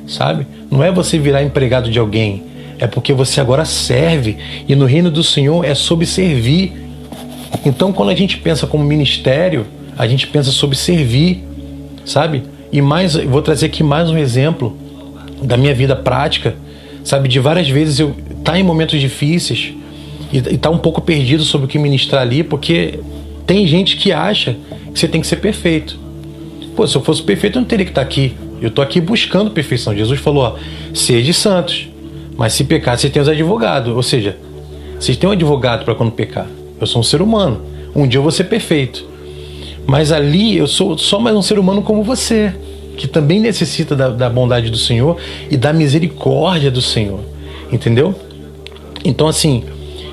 [0.07, 0.47] sabe?
[0.71, 2.45] Não é você virar empregado de alguém,
[2.83, 4.37] é porque você agora serve
[4.69, 6.73] e no reino do Senhor é sobre servir.
[7.65, 9.65] Então, quando a gente pensa como ministério,
[9.97, 11.45] a gente pensa sobre servir,
[12.05, 12.43] sabe?
[12.73, 14.77] E mais, vou trazer aqui mais um exemplo
[15.41, 16.57] da minha vida prática,
[17.05, 17.29] sabe?
[17.29, 19.73] De várias vezes eu tá em momentos difíceis
[20.33, 22.99] e, e tá um pouco perdido sobre o que ministrar ali, porque
[23.47, 24.57] tem gente que acha
[24.93, 25.97] que você tem que ser perfeito.
[26.75, 28.35] Pô, se eu fosse perfeito, eu não teria que estar tá aqui.
[28.61, 29.95] Eu tô aqui buscando perfeição.
[29.95, 30.57] Jesus falou, ó,
[30.93, 31.92] sede santos.
[32.37, 33.95] Mas se pecar, você tem os advogados.
[33.95, 34.37] Ou seja,
[34.99, 36.47] vocês têm um advogado para quando pecar.
[36.81, 37.63] Eu sou um ser humano.
[37.95, 39.05] Um dia eu vou ser perfeito.
[39.87, 42.55] Mas ali eu sou só mais um ser humano como você,
[42.97, 45.17] que também necessita da, da bondade do Senhor
[45.51, 47.21] e da misericórdia do Senhor.
[47.71, 48.15] Entendeu?
[49.05, 49.65] Então, assim,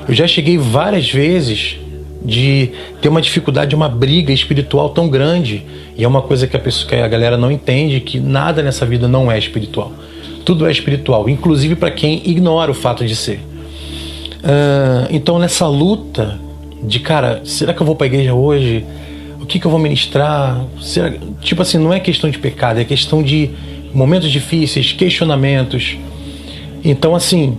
[0.07, 1.77] eu já cheguei várias vezes
[2.23, 5.63] de ter uma dificuldade, uma briga espiritual tão grande.
[5.95, 8.85] E é uma coisa que a, pessoa, que a galera não entende, que nada nessa
[8.85, 9.91] vida não é espiritual.
[10.49, 13.39] Tudo é espiritual, inclusive para quem ignora o fato de ser.
[14.39, 16.39] Uh, então, nessa luta
[16.81, 18.83] de, cara, será que eu vou para a igreja hoje?
[19.39, 20.59] O que, que eu vou ministrar?
[20.81, 21.13] Será...
[21.39, 23.51] Tipo assim, não é questão de pecado, é questão de
[23.93, 25.99] momentos difíceis, questionamentos.
[26.83, 27.55] Então, assim,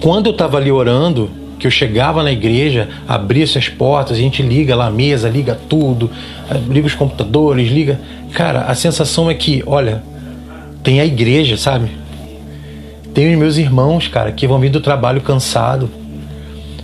[0.00, 4.40] quando eu estava ali orando, que eu chegava na igreja, abria-se as portas, a gente
[4.40, 6.08] liga lá a mesa, liga tudo,
[6.68, 8.00] liga os computadores, liga.
[8.34, 10.00] Cara, a sensação é que, olha,
[10.82, 11.90] tem a igreja, sabe?
[13.14, 15.90] Tem os meus irmãos, cara, que vão vir do trabalho cansado.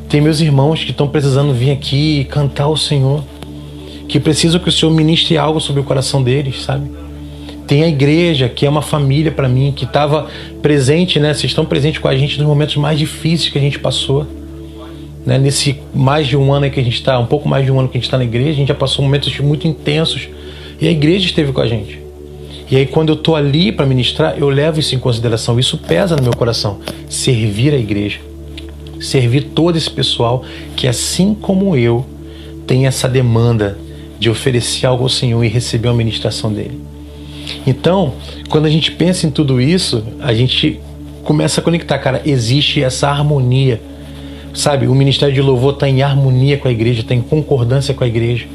[0.09, 3.23] Tem meus irmãos que estão precisando vir aqui cantar o Senhor.
[4.09, 6.91] Que precisam que o Senhor ministre algo sobre o coração deles, sabe?
[7.67, 10.29] Tem a igreja, que é uma família para mim, que estava
[10.61, 11.33] presente, né?
[11.33, 14.27] Vocês estão presentes com a gente nos momentos mais difíceis que a gente passou.
[15.25, 15.39] Né?
[15.39, 17.89] Nesse mais de um ano que a gente está, um pouco mais de um ano
[17.89, 20.29] que a gente está na igreja, a gente já passou momentos muito intensos.
[20.81, 22.04] E a igreja esteve com a gente.
[22.71, 25.59] E aí, quando eu estou ali para ministrar, eu levo isso em consideração.
[25.59, 26.79] Isso pesa no meu coração.
[27.09, 28.21] Servir a igreja.
[29.01, 30.43] Servir todo esse pessoal
[30.75, 32.07] que, assim como eu,
[32.67, 33.77] tem essa demanda
[34.19, 36.81] de oferecer algo ao Senhor e receber a ministração dele.
[37.67, 38.15] Então,
[38.49, 40.81] quando a gente pensa em tudo isso, a gente
[41.23, 43.81] começa a conectar, cara, existe essa harmonia.
[44.55, 48.05] Sabe, o ministério de louvor está em harmonia com a igreja, está em concordância com
[48.05, 48.47] a igreja.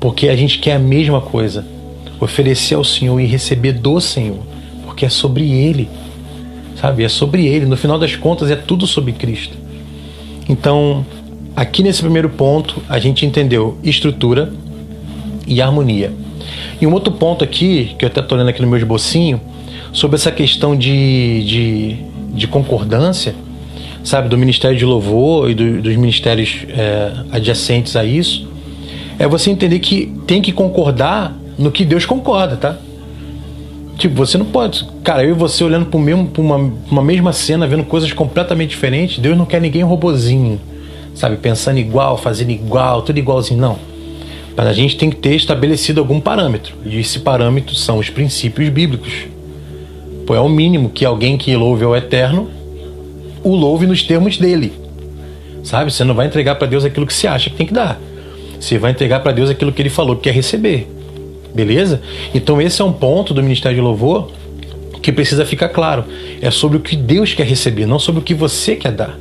[0.00, 1.64] Porque a gente quer a mesma coisa
[2.20, 4.40] oferecer ao Senhor e receber do Senhor,
[4.84, 5.88] porque é sobre Ele,
[6.76, 7.02] sabe?
[7.02, 7.66] É sobre Ele.
[7.66, 9.56] No final das contas, é tudo sobre Cristo.
[10.48, 11.04] Então,
[11.56, 14.52] aqui nesse primeiro ponto, a gente entendeu estrutura
[15.46, 16.12] e harmonia.
[16.80, 19.40] E um outro ponto aqui, que eu até estou olhando aqui no meu esbocinho,
[19.92, 21.96] sobre essa questão de, de,
[22.34, 23.34] de concordância,
[24.04, 28.48] sabe, do Ministério de Louvor e do, dos ministérios é, adjacentes a isso,
[29.18, 32.76] é você entender que tem que concordar no que Deus concorda, tá?
[33.98, 34.88] Tipo, você não pode.
[35.04, 36.56] Cara, eu e você olhando para mesmo, uma,
[36.90, 40.58] uma mesma cena, vendo coisas completamente diferentes, Deus não quer ninguém robozinho,
[41.14, 41.36] sabe?
[41.36, 43.60] Pensando igual, fazendo igual, tudo igualzinho.
[43.60, 43.78] Não.
[44.56, 46.74] Mas a gente tem que ter estabelecido algum parâmetro.
[46.84, 49.12] E esse parâmetro são os princípios bíblicos.
[50.26, 52.48] Pô, é o mínimo que alguém que louve ao eterno
[53.44, 54.72] o louve nos termos dele.
[55.62, 55.92] Sabe?
[55.92, 58.00] Você não vai entregar para Deus aquilo que você acha que tem que dar.
[58.58, 60.88] Você vai entregar para Deus aquilo que ele falou que quer receber.
[61.54, 62.00] Beleza?
[62.34, 64.30] Então esse é um ponto do Ministério de Louvor
[65.02, 66.04] que precisa ficar claro.
[66.40, 69.18] É sobre o que Deus quer receber, não sobre o que você quer dar.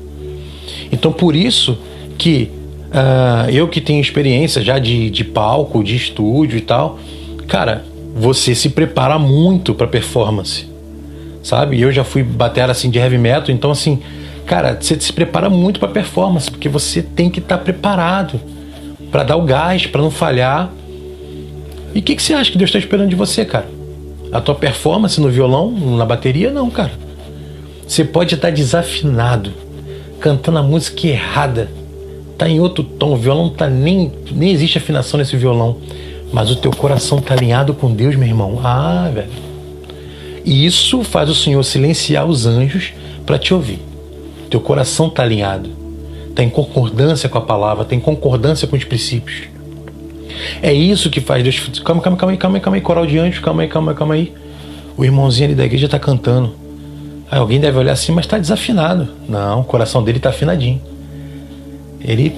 [0.92, 1.78] Então por isso
[2.18, 2.52] que
[2.90, 7.00] uh, eu que tenho experiência já de, de palco, de estúdio e tal,
[7.48, 10.68] cara, você se prepara muito para performance,
[11.42, 11.80] sabe?
[11.80, 14.02] Eu já fui bater assim de heavy metal, então assim,
[14.46, 18.40] cara, você se prepara muito para performance porque você tem que estar tá preparado
[19.12, 20.72] para dar o gás, para não falhar
[21.94, 23.68] e o que, que você acha que Deus está esperando de você, cara?
[24.32, 26.92] A tua performance no violão, na bateria, não, cara.
[27.88, 29.52] Você pode estar desafinado,
[30.20, 31.70] cantando a música errada,
[32.38, 35.78] tá em outro tom, o violão tá nem nem existe afinação nesse violão,
[36.32, 38.60] mas o teu coração tá alinhado com Deus, meu irmão.
[38.64, 39.30] Ah, velho.
[40.46, 42.94] E isso faz o Senhor silenciar os anjos
[43.26, 43.80] para te ouvir.
[44.50, 45.70] Teu coração tá alinhado,
[46.36, 49.48] tá em concordância com a palavra, tem concordância com os princípios.
[50.62, 51.80] É isso que faz Deus.
[51.84, 53.98] Calma, calma, calma aí, calma aí, calma aí, coral de anjos, calma aí, calma aí,
[53.98, 54.34] calma aí.
[54.98, 56.54] O irmãozinho ali da igreja está cantando.
[57.32, 59.08] Aí alguém deve olhar assim, mas está desafinado.
[59.28, 60.82] Não, o coração dele está afinadinho.
[62.02, 62.36] Ele,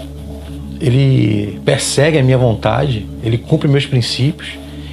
[0.80, 4.50] ele persegue a minha vontade, ele cumpre meus princípios,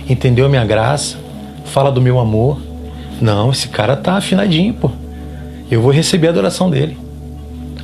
[0.09, 1.18] entendeu a minha graça,
[1.64, 2.61] fala do meu amor.
[3.21, 4.90] Não, esse cara tá afinadinho, pô.
[5.71, 6.97] Eu vou receber a adoração dele.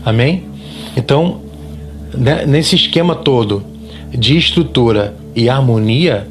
[0.05, 0.45] Amém?
[0.97, 1.41] Então,
[2.17, 3.65] né, nesse esquema todo,
[4.17, 6.27] de estrutura e harmonia,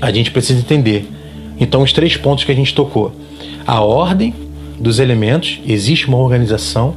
[0.00, 1.08] a gente precisa entender.
[1.58, 3.12] Então, os três pontos que a gente tocou:
[3.66, 4.34] a ordem
[4.78, 6.96] dos elementos, existe uma organização,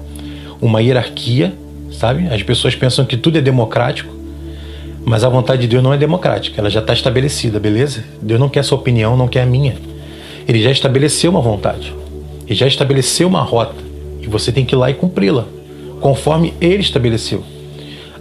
[0.61, 1.53] uma hierarquia,
[1.91, 2.27] sabe?
[2.27, 4.13] As pessoas pensam que tudo é democrático,
[5.05, 8.03] mas a vontade de Deus não é democrática, ela já está estabelecida, beleza?
[8.21, 9.75] Deus não quer a sua opinião, não quer a minha.
[10.47, 11.93] Ele já estabeleceu uma vontade,
[12.45, 13.75] ele já estabeleceu uma rota,
[14.21, 15.45] e você tem que ir lá e cumpri-la,
[16.01, 17.43] conforme ele estabeleceu.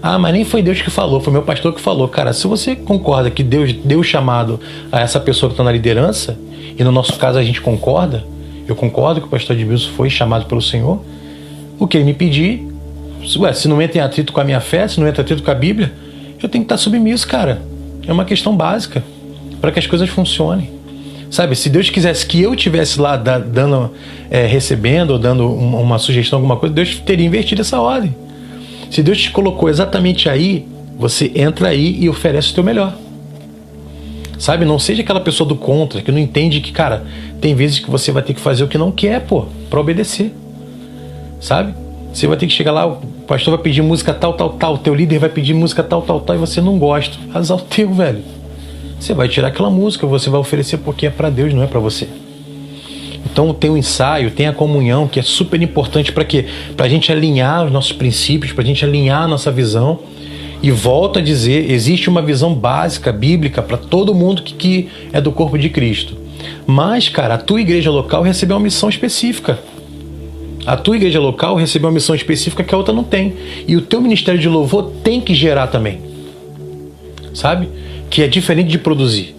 [0.03, 2.09] Ah, mas nem foi Deus que falou, foi meu pastor que falou.
[2.09, 4.61] Cara, se você concorda que Deus deu chamado
[4.93, 6.39] a essa pessoa que está na liderança,
[6.79, 8.25] e no nosso caso a gente concorda,
[8.69, 11.01] eu concordo que o pastor Edmilson foi chamado pelo Senhor,
[11.79, 12.67] o que ele me pedir,
[13.39, 15.43] ué, se não entra em atrito com a minha fé, se não entra em atrito
[15.43, 15.93] com a Bíblia,
[16.43, 17.63] eu tenho que estar submisso, cara.
[18.07, 19.03] É uma questão básica
[19.61, 20.71] para que as coisas funcionem.
[21.31, 23.91] Sabe, se Deus quisesse que eu tivesse lá dando,
[24.31, 28.15] é, recebendo ou dando uma sugestão, alguma coisa, Deus teria invertido essa ordem.
[28.91, 30.67] Se Deus te colocou exatamente aí,
[30.99, 32.97] você entra aí e oferece o teu melhor.
[34.39, 34.65] Sabe?
[34.65, 37.05] Não seja aquela pessoa do contra, que não entende que, cara,
[37.41, 40.33] tem vezes que você vai ter que fazer o que não quer, pô, para obedecer.
[41.41, 41.75] Sabe?
[42.13, 42.97] Você vai ter que chegar lá, o
[43.27, 46.21] pastor vai pedir música tal, tal, tal, o teu líder vai pedir música tal, tal,
[46.21, 47.17] tal, e você não gosta.
[47.35, 48.23] Azar o teu, velho.
[48.99, 51.81] Você vai tirar aquela música, você vai oferecer porque é para Deus, não é para
[51.81, 52.09] você.
[53.31, 56.47] Então tem o ensaio, tem a comunhão, que é super importante para quê?
[56.77, 59.99] Para a gente alinhar os nossos princípios, para a gente alinhar a nossa visão.
[60.63, 65.21] E volto a dizer, existe uma visão básica, bíblica, para todo mundo que, que é
[65.21, 66.17] do corpo de Cristo.
[66.67, 69.59] Mas, cara, a tua igreja local recebeu uma missão específica.
[70.65, 73.35] A tua igreja local recebeu uma missão específica que a outra não tem.
[73.69, 76.01] E o teu ministério de louvor tem que gerar também.
[77.35, 77.69] Sabe?
[78.09, 79.37] Que é diferente de produzir.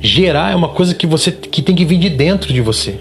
[0.00, 2.98] Gerar é uma coisa que você que tem que vir de dentro de você.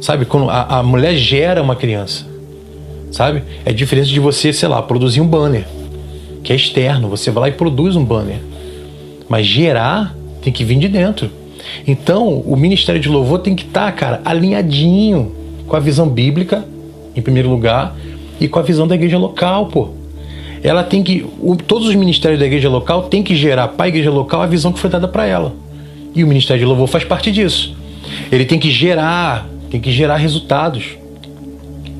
[0.00, 0.24] Sabe?
[0.24, 2.26] Quando a, a mulher gera uma criança.
[3.10, 3.42] Sabe?
[3.64, 5.66] É diferente de você, sei lá, produzir um banner.
[6.42, 7.08] Que é externo.
[7.08, 8.38] Você vai lá e produz um banner.
[9.28, 11.30] Mas gerar tem que vir de dentro.
[11.86, 15.32] Então, o ministério de louvor tem que estar, tá, cara, alinhadinho
[15.66, 16.64] com a visão bíblica,
[17.14, 17.96] em primeiro lugar,
[18.40, 19.88] e com a visão da igreja local, pô.
[20.62, 21.26] Ela tem que.
[21.40, 24.46] O, todos os ministérios da igreja local tem que gerar para a igreja local a
[24.46, 25.54] visão que foi dada para ela.
[26.14, 27.76] E o ministério de louvor faz parte disso.
[28.30, 30.96] Ele tem que gerar tem que gerar resultados.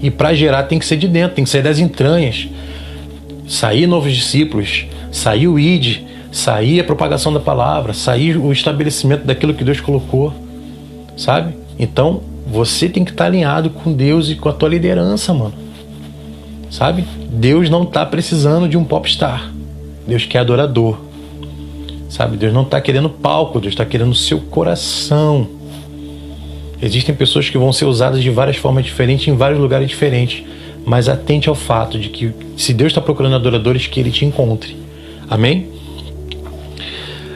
[0.01, 2.49] E para gerar tem que ser de dentro, tem que sair das entranhas.
[3.47, 9.55] Sair novos discípulos, sair o ID, sair a propagação da palavra, sair o estabelecimento daquilo
[9.55, 10.33] que Deus colocou.
[11.16, 11.55] Sabe?
[11.79, 15.55] Então, você tem que estar alinhado com Deus e com a tua liderança, mano.
[16.71, 17.05] Sabe?
[17.31, 19.51] Deus não está precisando de um popstar.
[20.07, 20.99] Deus quer adorador.
[22.09, 22.37] Sabe?
[22.37, 25.49] Deus não está querendo palco, Deus está querendo seu coração.
[26.81, 30.45] Existem pessoas que vão ser usadas de várias formas diferentes, em vários lugares diferentes.
[30.85, 34.77] Mas atente ao fato de que, se Deus está procurando adoradores, que Ele te encontre.
[35.29, 35.69] Amém?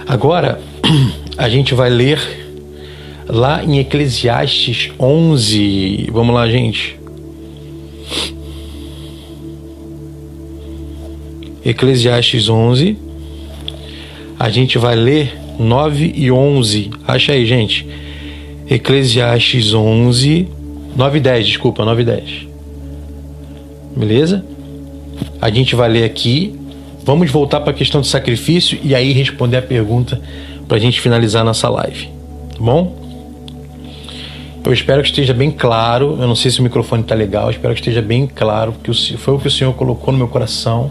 [0.06, 0.61] Agora,
[1.37, 2.20] a gente vai ler
[3.26, 6.09] lá em Eclesiastes 11.
[6.12, 6.99] Vamos lá, gente.
[11.64, 13.09] Eclesiastes 11.
[14.41, 16.91] A gente vai ler 9 e 11.
[17.07, 17.86] Acha aí, gente.
[18.70, 20.49] Eclesiastes 11,
[20.97, 22.47] 9 e 10, desculpa, 9 e 10.
[23.95, 24.43] Beleza?
[25.43, 26.59] A gente vai ler aqui.
[27.05, 30.18] Vamos voltar para a questão do sacrifício e aí responder a pergunta
[30.66, 32.09] para a gente finalizar nossa live.
[32.55, 32.97] Tá bom?
[34.64, 36.16] Eu espero que esteja bem claro.
[36.18, 37.45] Eu não sei se o microfone está legal.
[37.45, 40.28] Eu espero que esteja bem claro, porque foi o que o Senhor colocou no meu
[40.28, 40.91] coração.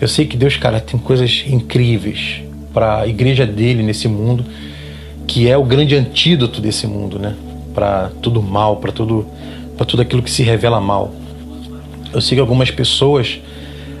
[0.00, 4.44] Eu sei que Deus, cara, tem coisas incríveis para a igreja dele nesse mundo
[5.30, 7.36] que é o grande antídoto desse mundo, né?
[7.72, 9.24] Para tudo mal, para tudo,
[9.76, 11.14] para tudo aquilo que se revela mal.
[12.12, 13.38] Eu sei que algumas pessoas,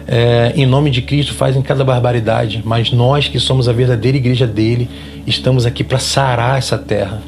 [0.08, 4.44] é, em nome de Cristo, fazem cada barbaridade, mas nós que somos a verdadeira igreja
[4.44, 4.90] dele,
[5.24, 7.22] estamos aqui para sarar essa terra.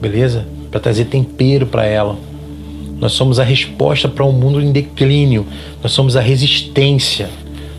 [0.00, 0.44] beleza?
[0.68, 2.16] Para trazer tempero para ela.
[2.98, 5.46] Nós somos a resposta para um mundo em declínio.
[5.80, 7.30] Nós somos a resistência.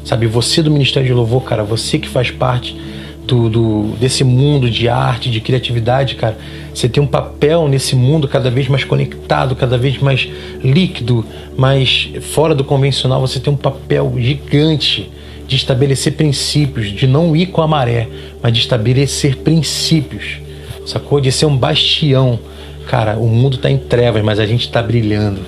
[0.06, 2.78] Sabe, você do Ministério de Louvor, cara, você que faz parte
[3.26, 6.38] do, do, desse mundo de arte, de criatividade, cara,
[6.74, 10.28] você tem um papel nesse mundo cada vez mais conectado, cada vez mais
[10.64, 11.26] líquido,
[11.58, 13.22] mais fora do convencional.
[13.22, 15.10] Você tem um papel gigante
[15.48, 18.08] de estabelecer princípios, de não ir com a maré,
[18.42, 20.38] mas de estabelecer princípios,
[20.86, 21.22] sacou?
[21.22, 22.40] De ser um bastião.
[22.88, 25.42] Cara, o mundo está em trevas, mas a gente está brilhando,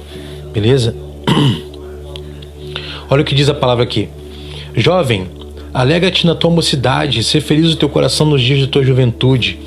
[0.53, 0.95] beleza?
[3.09, 4.09] Olha o que diz a palavra aqui.
[4.75, 5.27] Jovem,
[5.73, 9.59] Alegra-te na tua mocidade, ser feliz o teu coração nos dias de tua juventude.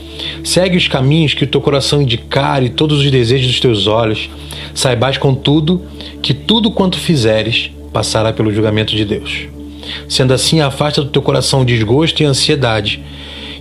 [0.42, 4.28] Segue os caminhos que o teu coração indicar e todos os desejos dos teus olhos.
[4.74, 5.82] Saibas, contudo,
[6.22, 9.48] que tudo quanto fizeres passará pelo julgamento de Deus.
[10.08, 13.02] Sendo assim, afasta do teu coração desgosto e ansiedade,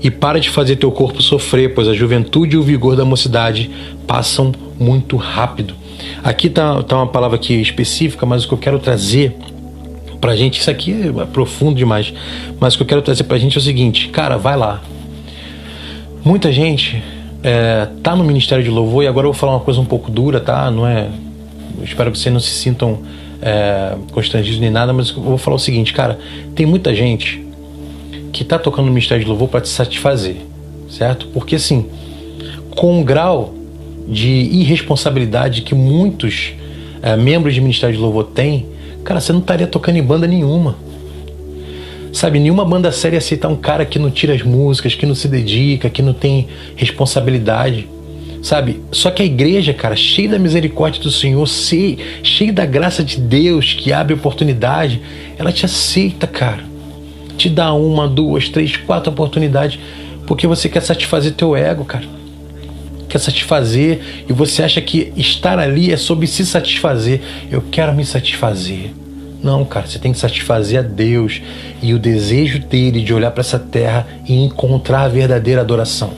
[0.01, 3.69] e para de fazer teu corpo sofrer, pois a juventude e o vigor da mocidade
[4.07, 5.73] passam muito rápido.
[6.23, 9.35] Aqui está tá uma palavra aqui específica, mas o que eu quero trazer
[10.19, 12.13] pra gente, isso aqui é profundo demais,
[12.59, 14.81] mas o que eu quero trazer pra gente é o seguinte, cara, vai lá.
[16.23, 17.01] Muita gente
[17.43, 20.11] é, tá no Ministério de Louvor, e agora eu vou falar uma coisa um pouco
[20.11, 20.69] dura, tá?
[20.69, 21.07] Não é.
[21.83, 22.99] Espero que vocês não se sintam
[23.41, 26.19] é, constrangidos nem nada, mas eu vou falar o seguinte, cara,
[26.55, 27.45] tem muita gente
[28.33, 30.35] que tá tocando no Ministério de Louvor para te satisfazer,
[30.89, 31.27] certo?
[31.27, 31.87] Porque assim,
[32.75, 33.53] com o grau
[34.07, 36.53] de irresponsabilidade que muitos
[37.01, 38.65] é, membros de Ministério de Louvor têm,
[39.09, 40.75] Cara, você não estaria tocando em banda nenhuma.
[42.13, 45.27] Sabe, nenhuma banda séria aceita um cara que não tira as músicas, que não se
[45.27, 47.87] dedica, que não tem responsabilidade.
[48.43, 48.81] Sabe?
[48.91, 53.73] Só que a igreja, cara, cheia da misericórdia do Senhor, cheia da graça de Deus
[53.73, 55.01] que abre oportunidade,
[55.39, 56.63] ela te aceita, cara.
[57.35, 59.79] Te dá uma, duas, três, quatro oportunidades,
[60.27, 62.18] porque você quer satisfazer teu ego, cara
[63.09, 67.21] quer satisfazer e você acha que estar ali é sobre se satisfazer.
[67.51, 68.91] Eu quero me satisfazer.
[69.41, 71.41] Não, cara, você tem que satisfazer a Deus
[71.81, 76.11] e o desejo dele de olhar para essa terra e encontrar a verdadeira adoração.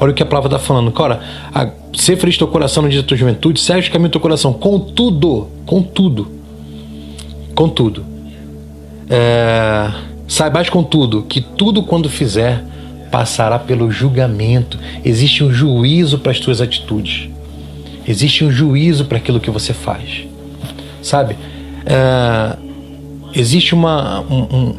[0.00, 1.20] Olha o que a palavra está falando, cara.
[1.52, 4.20] A, ser feliz teu coração no dia da tua juventude, segue o caminho do teu
[4.20, 6.30] coração, contudo, contudo,
[7.54, 8.06] contudo.
[9.10, 9.90] É,
[10.28, 12.62] saibas contudo que tudo quando fizer
[13.10, 14.78] passará pelo julgamento.
[15.04, 17.28] Existe um juízo para as tuas atitudes.
[18.06, 20.24] Existe um juízo para aquilo que você faz.
[21.02, 21.36] Sabe?
[21.84, 22.56] É,
[23.34, 24.74] existe uma, um,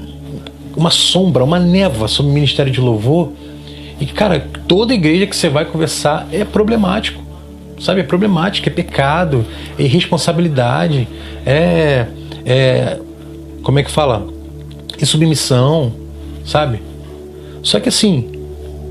[0.76, 3.32] uma sombra, uma névoa sobre o ministério de louvor.
[4.00, 7.22] E, cara, toda igreja que você vai conversar é problemático.
[7.80, 8.02] Sabe?
[8.02, 9.46] É problemático, é pecado,
[9.78, 11.08] é irresponsabilidade,
[11.46, 12.08] é.
[12.46, 13.00] é
[13.64, 14.28] como é que fala?
[15.00, 15.94] É submissão,
[16.46, 16.82] sabe?
[17.62, 18.30] Só que assim,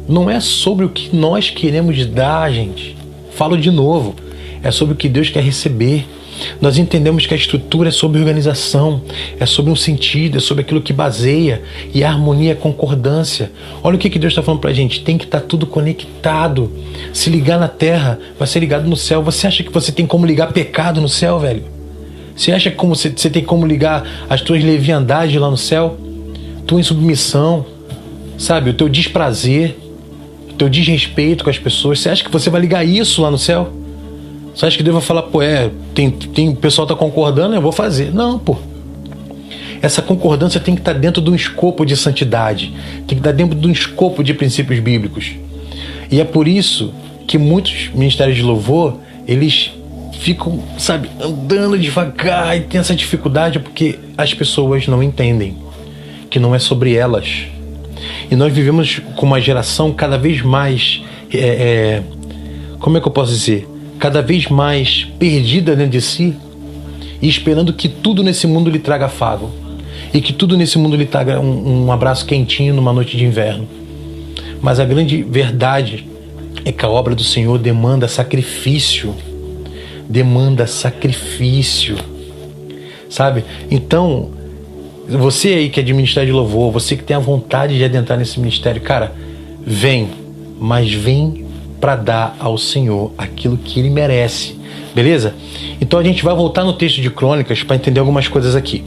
[0.08, 2.96] não é sobre o que nós queremos dar, gente.
[3.32, 4.14] Falo de novo,
[4.62, 6.06] é sobre o que Deus quer receber.
[6.60, 9.02] Nós entendemos que a estrutura é sobre organização,
[9.38, 11.62] é sobre um sentido, é sobre aquilo que baseia,
[11.92, 13.50] e a harmonia é concordância.
[13.82, 16.70] Olha o que, Deus está falando para a gente: tem que estar tá tudo conectado.
[17.12, 19.22] Se ligar na terra, vai ser ligado no céu.
[19.22, 21.64] Você acha que você tem como ligar pecado no céu, velho?
[22.36, 25.98] Você acha que você, você tem como ligar as tuas leviandades lá no céu?
[26.66, 27.66] Tua insubmissão,
[28.38, 29.76] sabe, o teu desprazer,
[30.48, 32.00] o teu desrespeito com as pessoas.
[32.00, 33.70] Você acha que você vai ligar isso lá no céu?
[34.54, 37.60] Você acha que Deus vai falar, pô, é, tem, tem, o pessoal tá concordando, eu
[37.60, 38.12] vou fazer.
[38.14, 38.56] Não, pô.
[39.80, 42.72] Essa concordância tem que estar tá dentro de um escopo de santidade,
[43.06, 45.32] tem que estar tá dentro de um escopo de princípios bíblicos.
[46.10, 46.92] E é por isso
[47.26, 49.70] que muitos ministérios de louvor, eles
[50.18, 55.56] ficam, sabe, andando devagar e tem essa dificuldade porque as pessoas não entendem
[56.28, 57.46] que não é sobre elas,
[58.30, 61.02] e nós vivemos com uma geração cada vez mais.
[61.32, 62.02] É, é,
[62.78, 63.68] como é que eu posso dizer?
[63.98, 66.34] Cada vez mais perdida dentro de si
[67.20, 69.50] e esperando que tudo nesse mundo lhe traga afago
[70.12, 73.68] e que tudo nesse mundo lhe traga um, um abraço quentinho numa noite de inverno.
[74.60, 76.06] Mas a grande verdade
[76.64, 79.14] é que a obra do Senhor demanda sacrifício.
[80.08, 81.96] Demanda sacrifício.
[83.08, 83.44] Sabe?
[83.70, 84.30] Então,
[85.08, 88.18] você aí que é de ministério de louvor, você que tem a vontade de adentrar
[88.18, 89.12] nesse ministério, cara,
[89.64, 90.08] vem,
[90.60, 91.46] mas vem
[91.80, 94.56] para dar ao Senhor aquilo que ele merece,
[94.94, 95.34] beleza?
[95.80, 98.84] Então a gente vai voltar no texto de Crônicas para entender algumas coisas aqui.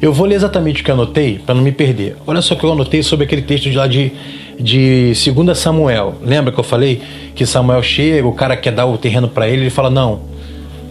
[0.00, 2.16] Eu vou ler exatamente o que eu anotei para não me perder.
[2.24, 4.12] Olha só o que eu anotei sobre aquele texto de lá de,
[4.58, 6.14] de 2 Samuel.
[6.22, 7.02] Lembra que eu falei
[7.34, 10.20] que Samuel chega, o cara quer dar o terreno para ele, ele fala: Não,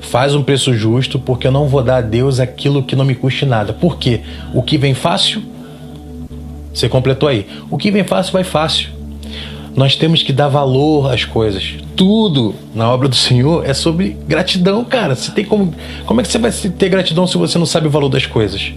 [0.01, 3.15] Faz um preço justo, porque eu não vou dar a Deus aquilo que não me
[3.15, 3.73] custe nada.
[3.73, 4.21] Por quê?
[4.53, 5.41] O que vem fácil,
[6.73, 7.47] você completou aí.
[7.69, 8.89] O que vem fácil, vai fácil.
[9.75, 11.75] Nós temos que dar valor às coisas.
[11.95, 15.15] Tudo na obra do Senhor é sobre gratidão, cara.
[15.15, 15.73] Você tem como,
[16.05, 18.73] como é que você vai ter gratidão se você não sabe o valor das coisas?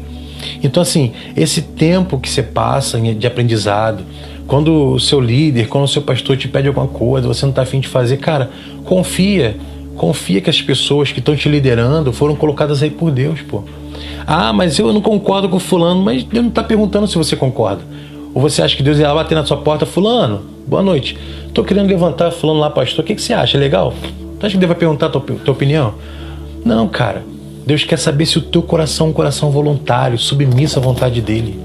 [0.63, 4.05] Então, assim, esse tempo que você passa de aprendizado,
[4.47, 7.63] quando o seu líder, quando o seu pastor te pede alguma coisa, você não está
[7.63, 8.51] afim de fazer, cara,
[8.85, 9.57] confia.
[10.01, 13.65] Confia que as pessoas que estão te liderando foram colocadas aí por Deus, pô.
[14.27, 17.83] Ah, mas eu não concordo com fulano, mas Deus não está perguntando se você concorda.
[18.33, 21.19] Ou você acha que Deus ia bater na sua porta, fulano, boa noite.
[21.53, 23.05] Tô querendo levantar fulano lá, pastor.
[23.05, 23.59] O que, que você acha?
[23.59, 23.93] Legal?
[23.93, 25.93] Você acha que Deus vai perguntar a tua, tua opinião?
[26.65, 27.23] Não, cara.
[27.67, 31.61] Deus quer saber se o teu coração é um coração voluntário, submisso à vontade dele.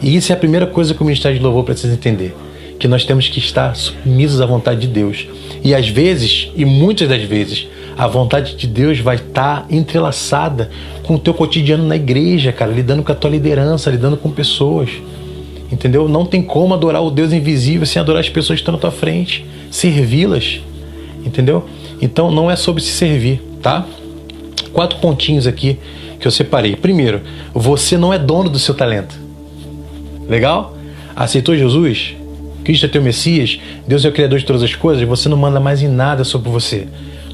[0.00, 2.32] E isso é a primeira coisa que o Ministério de Louvor precisa entender.
[2.78, 5.26] Que nós temos que estar submissos à vontade de Deus.
[5.64, 10.70] E às vezes, e muitas das vezes, a vontade de Deus vai estar entrelaçada
[11.02, 14.90] com o teu cotidiano na igreja, cara, lidando com a tua liderança, lidando com pessoas.
[15.70, 16.08] Entendeu?
[16.08, 18.90] Não tem como adorar o Deus invisível sem adorar as pessoas que estão na tua
[18.90, 20.60] frente, servi-las.
[21.24, 21.64] Entendeu?
[22.00, 23.86] Então não é sobre se servir, tá?
[24.72, 25.78] Quatro pontinhos aqui
[26.18, 26.76] que eu separei.
[26.76, 27.22] Primeiro,
[27.54, 29.14] você não é dono do seu talento.
[30.28, 30.76] Legal?
[31.14, 32.14] Aceitou Jesus?
[32.64, 33.58] Cristo é teu Messias?
[33.86, 35.06] Deus é o Criador de todas as coisas?
[35.06, 36.86] Você não manda mais em nada sobre você.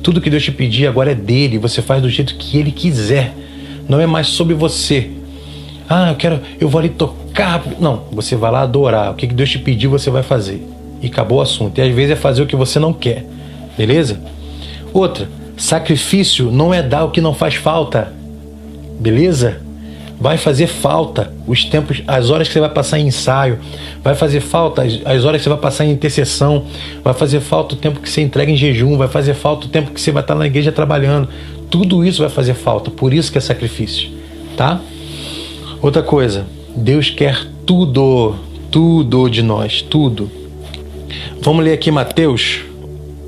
[0.02, 1.58] Tudo que Deus te pedir agora é dele.
[1.58, 3.34] Você faz do jeito que ele quiser.
[3.88, 5.10] Não é mais sobre você.
[5.88, 7.64] Ah, eu quero, eu vou ali tocar.
[7.80, 9.12] Não, você vai lá adorar.
[9.12, 10.62] O que Deus te pediu, você vai fazer.
[11.02, 11.78] E acabou o assunto.
[11.78, 13.24] E às vezes é fazer o que você não quer.
[13.76, 14.20] Beleza?
[14.92, 18.12] Outra, sacrifício não é dar o que não faz falta.
[19.00, 19.60] Beleza?
[20.20, 23.58] Vai fazer falta os tempos, as horas que você vai passar em ensaio,
[24.02, 26.64] vai fazer falta as, as, horas que você vai passar em intercessão,
[27.04, 29.92] vai fazer falta o tempo que você entrega em jejum, vai fazer falta o tempo
[29.92, 31.28] que você vai estar na igreja trabalhando.
[31.70, 34.10] Tudo isso vai fazer falta, por isso que é sacrifício,
[34.56, 34.80] tá?
[35.80, 38.34] Outra coisa, Deus quer tudo,
[38.70, 40.30] tudo de nós, tudo.
[41.42, 42.60] Vamos ler aqui Mateus.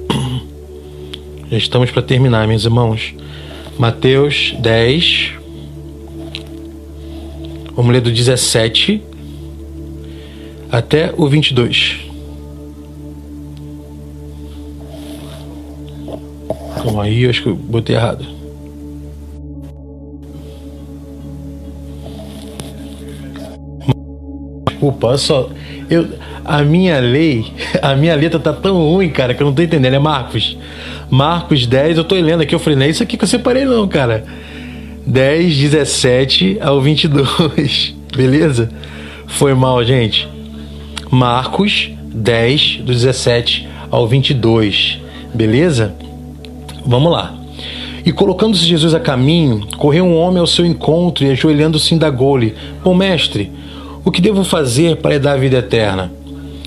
[1.51, 3.14] Já estamos para terminar, meus irmãos.
[3.78, 5.39] Mateus 10,
[7.80, 9.02] Vamos ler do 17
[10.70, 12.00] até o 22.
[16.76, 18.26] Então aí eu acho que eu botei errado.
[24.68, 25.48] Desculpa, só.
[25.88, 26.06] Eu,
[26.44, 27.46] a minha lei,
[27.80, 29.94] a minha letra tá tão ruim, cara, que eu não tô entendendo.
[29.94, 30.58] É Marcos.
[31.08, 32.54] Marcos 10, eu tô lendo aqui.
[32.54, 34.26] Eu falei, não é isso aqui que eu separei, não, cara.
[35.07, 37.94] 10, 17 ao 22.
[38.14, 38.70] Beleza?
[39.26, 40.28] Foi mal, gente.
[41.11, 45.01] Marcos 10, do 17 ao 22.
[45.34, 45.94] Beleza?
[46.84, 47.34] Vamos lá.
[48.05, 52.94] E colocando-se Jesus a caminho, correu um homem ao seu encontro e ajoelhando-se indagou-lhe: Bom
[52.94, 53.51] mestre,
[54.05, 56.11] o que devo fazer para dar a vida eterna?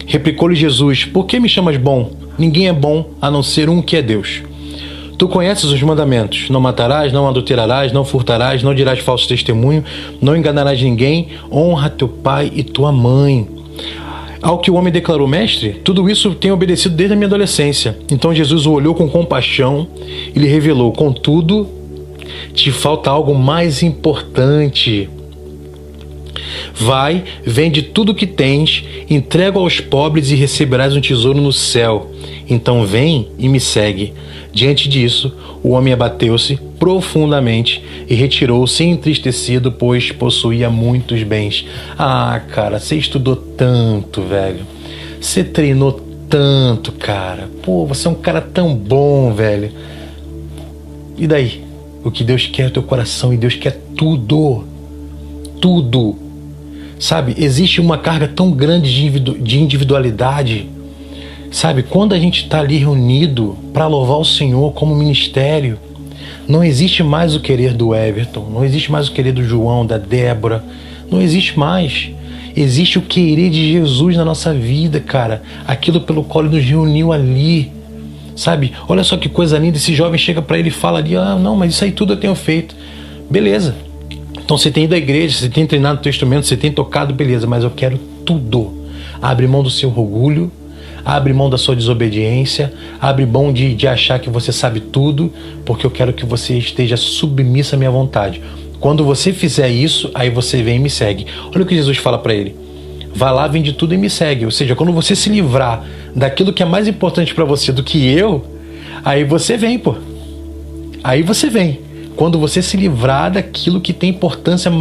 [0.06, 2.12] Replicou-lhe Jesus: Por que me chamas bom?
[2.38, 4.44] Ninguém é bom a não ser um que é Deus.
[5.24, 9.82] Tu conheces os mandamentos: não matarás, não adulterarás, não furtarás, não dirás falso testemunho,
[10.20, 13.48] não enganarás ninguém, honra teu pai e tua mãe.
[14.42, 17.98] Ao que o homem declarou, mestre, tudo isso tenho obedecido desde a minha adolescência.
[18.12, 19.88] Então Jesus o olhou com compaixão
[20.36, 21.70] e lhe revelou: Contudo,
[22.54, 25.10] te falta algo mais importante.
[26.74, 32.12] Vai, vende tudo o que tens, entrega aos pobres e receberás um tesouro no céu.
[32.50, 34.14] Então vem e me segue.
[34.54, 41.66] Diante disso, o homem abateu-se profundamente e retirou-se entristecido, pois possuía muitos bens.
[41.98, 44.60] Ah, cara, você estudou tanto, velho.
[45.20, 46.00] Você treinou
[46.30, 47.50] tanto, cara.
[47.64, 49.72] Pô, você é um cara tão bom, velho.
[51.18, 51.64] E daí?
[52.04, 54.66] O que Deus quer é teu coração e Deus quer tudo.
[55.60, 56.16] Tudo.
[57.00, 60.70] Sabe, existe uma carga tão grande de individualidade
[61.54, 65.78] Sabe, quando a gente está ali reunido para louvar o Senhor como ministério,
[66.48, 70.00] não existe mais o querer do Everton, não existe mais o querer do João, da
[70.00, 70.64] Débora,
[71.12, 72.10] não existe mais.
[72.56, 75.44] Existe o querer de Jesus na nossa vida, cara.
[75.68, 77.72] Aquilo pelo qual ele nos reuniu ali.
[78.36, 78.74] Sabe?
[78.88, 79.78] Olha só que coisa linda.
[79.78, 82.18] Esse jovem chega para ele e fala ali: Ah, não, mas isso aí tudo eu
[82.18, 82.76] tenho feito.
[83.30, 83.76] Beleza.
[84.44, 87.14] Então você tem ido à igreja, você tem treinado o teu instrumento, você tem tocado,
[87.14, 88.74] beleza, mas eu quero tudo.
[89.22, 90.52] Abre mão do seu orgulho,
[91.06, 95.32] abre mão da sua desobediência, abre mão de, de achar que você sabe tudo,
[95.66, 98.42] porque eu quero que você esteja submissa à minha vontade.
[98.80, 101.26] Quando você fizer isso, aí você vem e me segue.
[101.54, 102.56] Olha o que Jesus fala para ele.
[103.16, 104.46] Vá lá, vende tudo e me segue.
[104.46, 105.84] Ou seja, quando você se livrar
[106.16, 108.44] daquilo que é mais importante para você do que eu,
[109.04, 109.96] aí você vem, pô.
[111.04, 111.80] Aí você vem.
[112.16, 114.72] Quando você se livrar daquilo que tem importância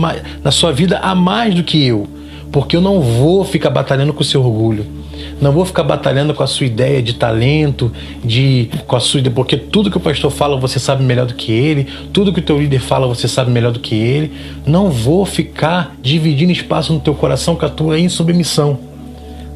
[0.42, 2.06] na sua vida a mais do que eu.
[2.50, 5.01] Porque eu não vou ficar batalhando com o seu orgulho
[5.42, 7.90] Não vou ficar batalhando com a sua ideia de talento,
[8.24, 11.50] de com a sua porque tudo que o pastor fala você sabe melhor do que
[11.50, 14.32] ele, tudo que o teu líder fala você sabe melhor do que ele.
[14.64, 18.78] Não vou ficar dividindo espaço no teu coração com a tua insubmissão.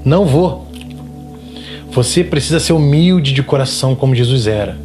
[0.04, 0.66] Não vou.
[1.92, 4.76] Você precisa ser humilde de coração como Jesus era.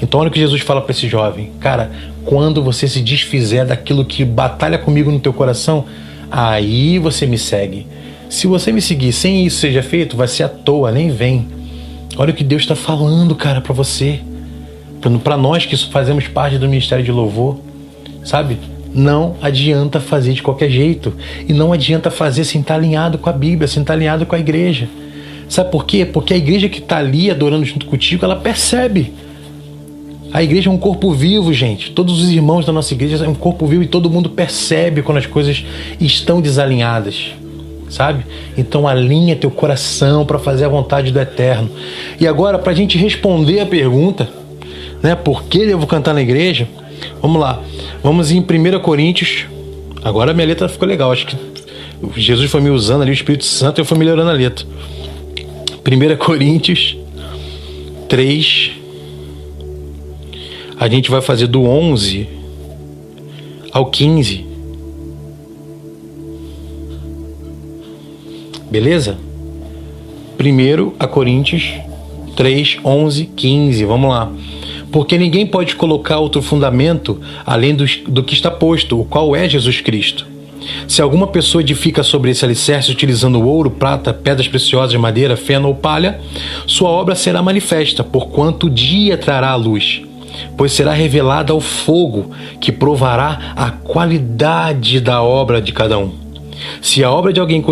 [0.00, 1.50] Então olha o que Jesus fala para esse jovem.
[1.60, 1.90] Cara,
[2.24, 5.84] quando você se desfizer daquilo que batalha comigo no teu coração,
[6.30, 7.86] aí você me segue.
[8.36, 11.48] Se você me seguir sem isso seja feito, vai ser à toa, nem vem.
[12.18, 14.20] Olha o que Deus está falando, cara, para você.
[15.24, 17.58] Para nós que fazemos parte do ministério de louvor,
[18.22, 18.58] sabe?
[18.94, 21.14] Não adianta fazer de qualquer jeito.
[21.48, 24.38] E não adianta fazer sem estar alinhado com a Bíblia, sem estar alinhado com a
[24.38, 24.86] igreja.
[25.48, 26.04] Sabe por quê?
[26.04, 29.14] Porque a igreja que está ali adorando junto contigo, ela percebe.
[30.30, 31.90] A igreja é um corpo vivo, gente.
[31.90, 35.16] Todos os irmãos da nossa igreja é um corpo vivo e todo mundo percebe quando
[35.16, 35.64] as coisas
[35.98, 37.30] estão desalinhadas
[37.88, 38.24] sabe?
[38.56, 41.70] Então alinha teu coração para fazer a vontade do Eterno.
[42.20, 44.28] E agora, para a gente responder a pergunta,
[45.02, 45.14] né?
[45.14, 46.68] Por que devo cantar na igreja?
[47.20, 47.60] Vamos lá.
[48.02, 49.46] Vamos em 1 Coríntios.
[50.02, 51.12] Agora a minha letra ficou legal.
[51.12, 51.36] Acho que
[52.16, 54.66] Jesus foi me usando ali, o Espírito Santo, e eu fui melhorando a letra.
[55.84, 56.96] 1 Coríntios
[58.08, 58.72] 3.
[60.78, 62.28] A gente vai fazer do 11
[63.72, 64.45] ao 15.
[68.70, 69.16] Beleza?
[70.36, 71.72] Primeiro a Coríntios
[72.36, 73.84] 3, 11, 15.
[73.84, 74.30] Vamos lá.
[74.92, 79.48] Porque ninguém pode colocar outro fundamento além do, do que está posto, o qual é
[79.48, 80.26] Jesus Cristo.
[80.88, 85.74] Se alguma pessoa edifica sobre esse alicerce utilizando ouro, prata, pedras preciosas, madeira, feno ou
[85.74, 86.20] palha,
[86.66, 90.02] sua obra será manifesta, porquanto o dia trará a luz,
[90.56, 96.25] pois será revelada ao fogo, que provará a qualidade da obra de cada um.
[96.80, 97.64] Se a obra de alguém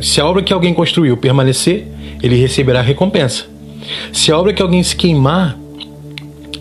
[0.00, 1.86] se a obra que alguém construiu permanecer,
[2.22, 3.44] ele receberá recompensa.
[4.12, 5.58] Se a obra que alguém se queimar,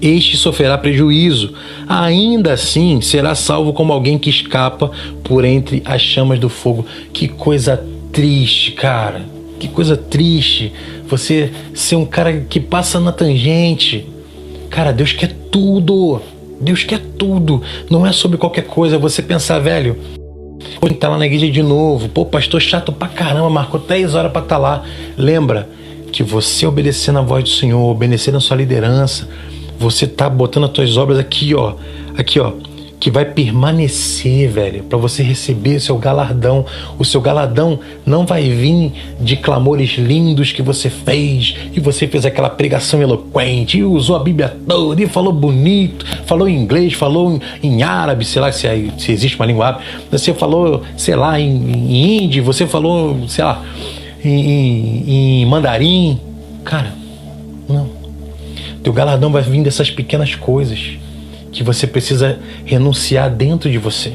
[0.01, 1.53] este sofrerá prejuízo.
[1.87, 4.91] Ainda assim, será salvo como alguém que escapa
[5.23, 6.85] por entre as chamas do fogo.
[7.13, 7.81] Que coisa
[8.11, 9.21] triste, cara.
[9.59, 10.73] Que coisa triste.
[11.07, 14.05] Você ser um cara que passa na tangente.
[14.69, 16.21] Cara, Deus quer tudo.
[16.59, 17.61] Deus quer tudo.
[17.89, 18.97] Não é sobre qualquer coisa.
[18.97, 19.97] Você pensar, velho,
[20.79, 22.09] Pô, tá lá na igreja de novo.
[22.09, 24.83] Pô, pastor chato pra caramba, marcou 10 horas pra estar tá lá.
[25.17, 25.69] Lembra
[26.11, 29.27] que você obedecer na voz do Senhor, obedecer na sua liderança,
[29.79, 31.75] você tá botando as tuas obras aqui, ó.
[32.17, 32.53] Aqui, ó
[33.03, 36.65] que vai permanecer, velho, para você receber o seu galardão.
[36.97, 42.25] O seu galardão não vai vir de clamores lindos que você fez, e você fez
[42.25, 47.41] aquela pregação eloquente, e usou a Bíblia toda, e falou bonito, falou em inglês, falou
[47.61, 51.51] em árabe, sei lá se, se existe uma língua árabe, você falou, sei lá, em,
[51.51, 53.61] em hindi, você falou, sei lá,
[54.23, 56.21] em, em, em mandarim.
[56.63, 56.93] Cara,
[57.67, 57.89] não.
[58.81, 61.02] Teu galardão vai vir dessas pequenas coisas
[61.53, 64.13] que você precisa renunciar dentro de você.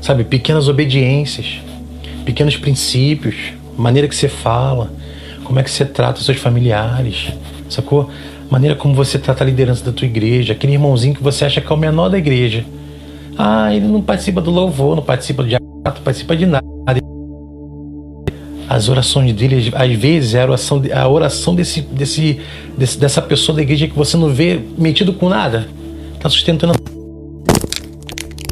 [0.00, 1.60] Sabe, pequenas obediências,
[2.24, 3.34] pequenos princípios,
[3.76, 4.92] maneira que você fala,
[5.42, 7.32] como é que você trata os seus familiares,
[7.68, 8.10] sacou?
[8.50, 11.72] Maneira como você trata a liderança da tua igreja, aquele irmãozinho que você acha que
[11.72, 12.64] é o menor da igreja.
[13.36, 16.68] Ah, ele não participa do louvor, não participa do diato, não participa de nada.
[18.68, 22.40] As orações dele, às vezes, é a oração, a oração desse, desse,
[22.76, 25.66] desse, dessa pessoa da igreja que você não vê metido com nada.
[26.20, 26.72] Tá sustentando.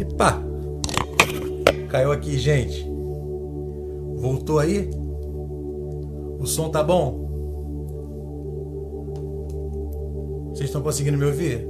[0.00, 0.40] Epa!
[1.88, 2.86] Caiu aqui, gente.
[4.16, 4.88] Voltou aí?
[6.38, 7.26] O som tá bom?
[10.50, 11.66] Vocês estão conseguindo me ouvir?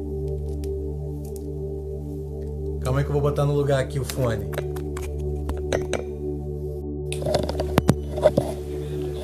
[2.83, 4.47] Calma aí que eu vou botar no lugar aqui o fone.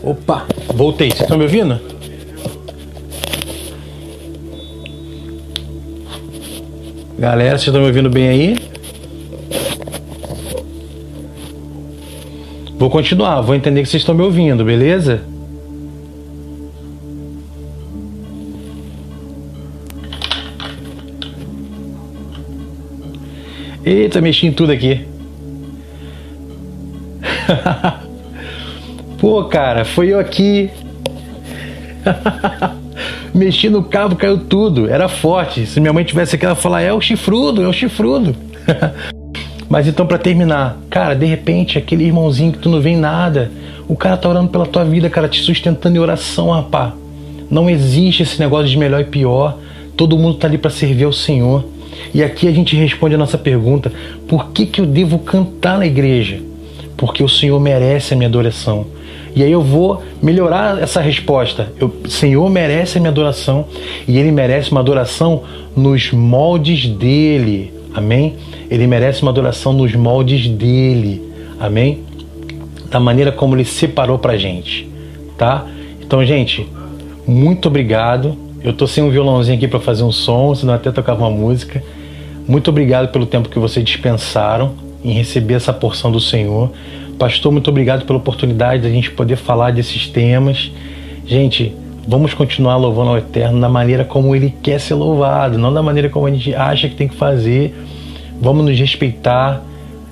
[0.03, 1.11] Opa, voltei.
[1.11, 1.92] Vocês estão me ouvindo?
[7.23, 8.57] Galera, vocês estão me ouvindo bem aí?
[12.77, 15.23] Vou continuar, vou entender que vocês estão me ouvindo, beleza?
[23.85, 25.07] Eita, mexi em tudo aqui.
[29.21, 30.69] Pô, cara, foi eu aqui.
[33.35, 34.89] Mexi no cabo, caiu tudo.
[34.89, 35.67] Era forte.
[35.67, 38.35] Se minha mãe tivesse aqui, ela falar: é o chifrudo, é o chifrudo.
[39.69, 43.51] Mas então, para terminar, cara, de repente, aquele irmãozinho que tu não vê em nada,
[43.89, 46.93] o cara tá orando pela tua vida, cara, te sustentando em oração, rapá.
[47.51, 49.57] Não existe esse negócio de melhor e pior.
[49.97, 51.65] Todo mundo tá ali para servir ao Senhor.
[52.13, 53.91] E aqui a gente responde a nossa pergunta:
[54.29, 56.39] por que, que eu devo cantar na igreja?
[57.03, 58.87] porque o Senhor merece a minha adoração.
[59.35, 61.73] E aí eu vou melhorar essa resposta.
[61.81, 63.67] O Senhor merece a minha adoração
[64.07, 65.43] e Ele merece uma adoração
[65.77, 67.73] nos moldes dele.
[67.95, 68.37] Amém?
[68.71, 71.23] Ele merece uma adoração nos moldes dele.
[71.59, 72.01] Amém?
[72.91, 74.89] Da maneira como Ele separou pra gente.
[75.39, 75.67] Tá?
[76.01, 76.69] Então, gente,
[77.27, 78.37] muito obrigado.
[78.63, 81.83] Eu tô sem um violãozinho aqui para fazer um som, senão até tocava uma música.
[82.47, 84.75] Muito obrigado pelo tempo que vocês dispensaram
[85.05, 86.71] em receber essa porção do Senhor.
[87.23, 90.73] Pastor, muito obrigado pela oportunidade da gente poder falar desses temas.
[91.25, 91.73] Gente,
[92.05, 96.09] vamos continuar louvando ao Eterno da maneira como Ele quer ser louvado, não da maneira
[96.09, 97.77] como a gente acha que tem que fazer.
[98.41, 99.63] Vamos nos respeitar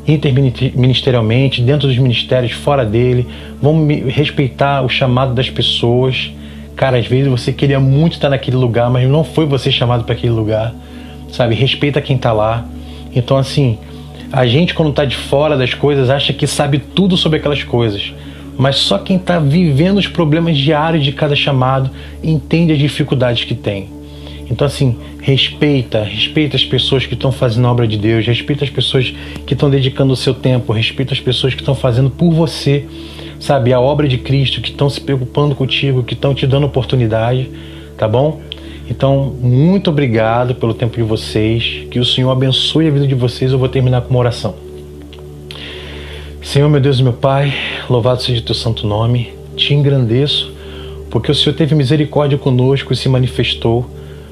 [0.07, 3.27] interministerialmente, dentro dos ministérios, fora dele.
[3.61, 6.33] Vamos respeitar o chamado das pessoas.
[6.77, 10.15] Cara, às vezes você queria muito estar naquele lugar, mas não foi você chamado para
[10.15, 10.73] aquele lugar.
[11.33, 11.57] Sabe?
[11.57, 12.65] Respeita quem está lá.
[13.13, 13.79] Então, assim,
[14.33, 18.12] a gente, quando está de fora das coisas, acha que sabe tudo sobre aquelas coisas.
[18.57, 21.91] Mas só quem está vivendo os problemas diários de cada chamado
[22.22, 23.89] entende as dificuldades que tem.
[24.51, 28.70] Então, assim, respeita, respeita as pessoas que estão fazendo a obra de Deus, respeita as
[28.70, 29.14] pessoas
[29.47, 32.85] que estão dedicando o seu tempo, respeita as pessoas que estão fazendo por você,
[33.39, 37.49] sabe, a obra de Cristo, que estão se preocupando contigo, que estão te dando oportunidade,
[37.97, 38.41] tá bom?
[38.91, 41.86] Então, muito obrigado pelo tempo de vocês.
[41.88, 43.53] Que o Senhor abençoe a vida de vocês.
[43.53, 44.57] Eu vou terminar com uma oração.
[46.43, 47.55] Senhor, meu Deus e meu Pai,
[47.88, 49.32] louvado seja o teu santo nome.
[49.55, 50.53] Te engrandeço,
[51.09, 53.88] porque o Senhor teve misericórdia conosco e se manifestou,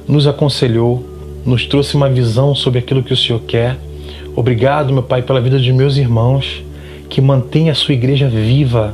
[0.08, 1.06] nos aconselhou,
[1.46, 3.76] nos trouxe uma visão sobre aquilo que o Senhor quer.
[4.34, 6.64] Obrigado, meu Pai, pela vida de meus irmãos,
[7.08, 8.92] que mantém a sua igreja viva,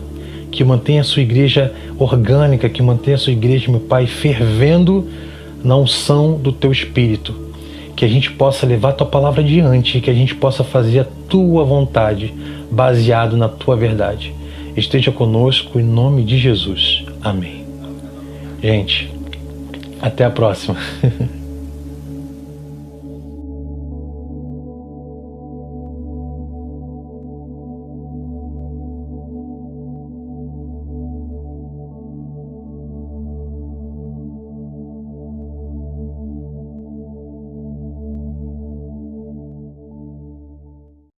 [0.50, 5.08] que mantém a sua igreja orgânica, que mantém a sua igreja, meu Pai, fervendo
[5.64, 7.34] na unção do teu espírito,
[7.96, 11.64] que a gente possa levar tua palavra adiante, que a gente possa fazer a tua
[11.64, 12.34] vontade,
[12.70, 14.34] baseado na tua verdade.
[14.76, 17.04] Esteja conosco em nome de Jesus.
[17.22, 17.64] Amém.
[18.62, 19.10] Gente,
[20.02, 20.76] até a próxima.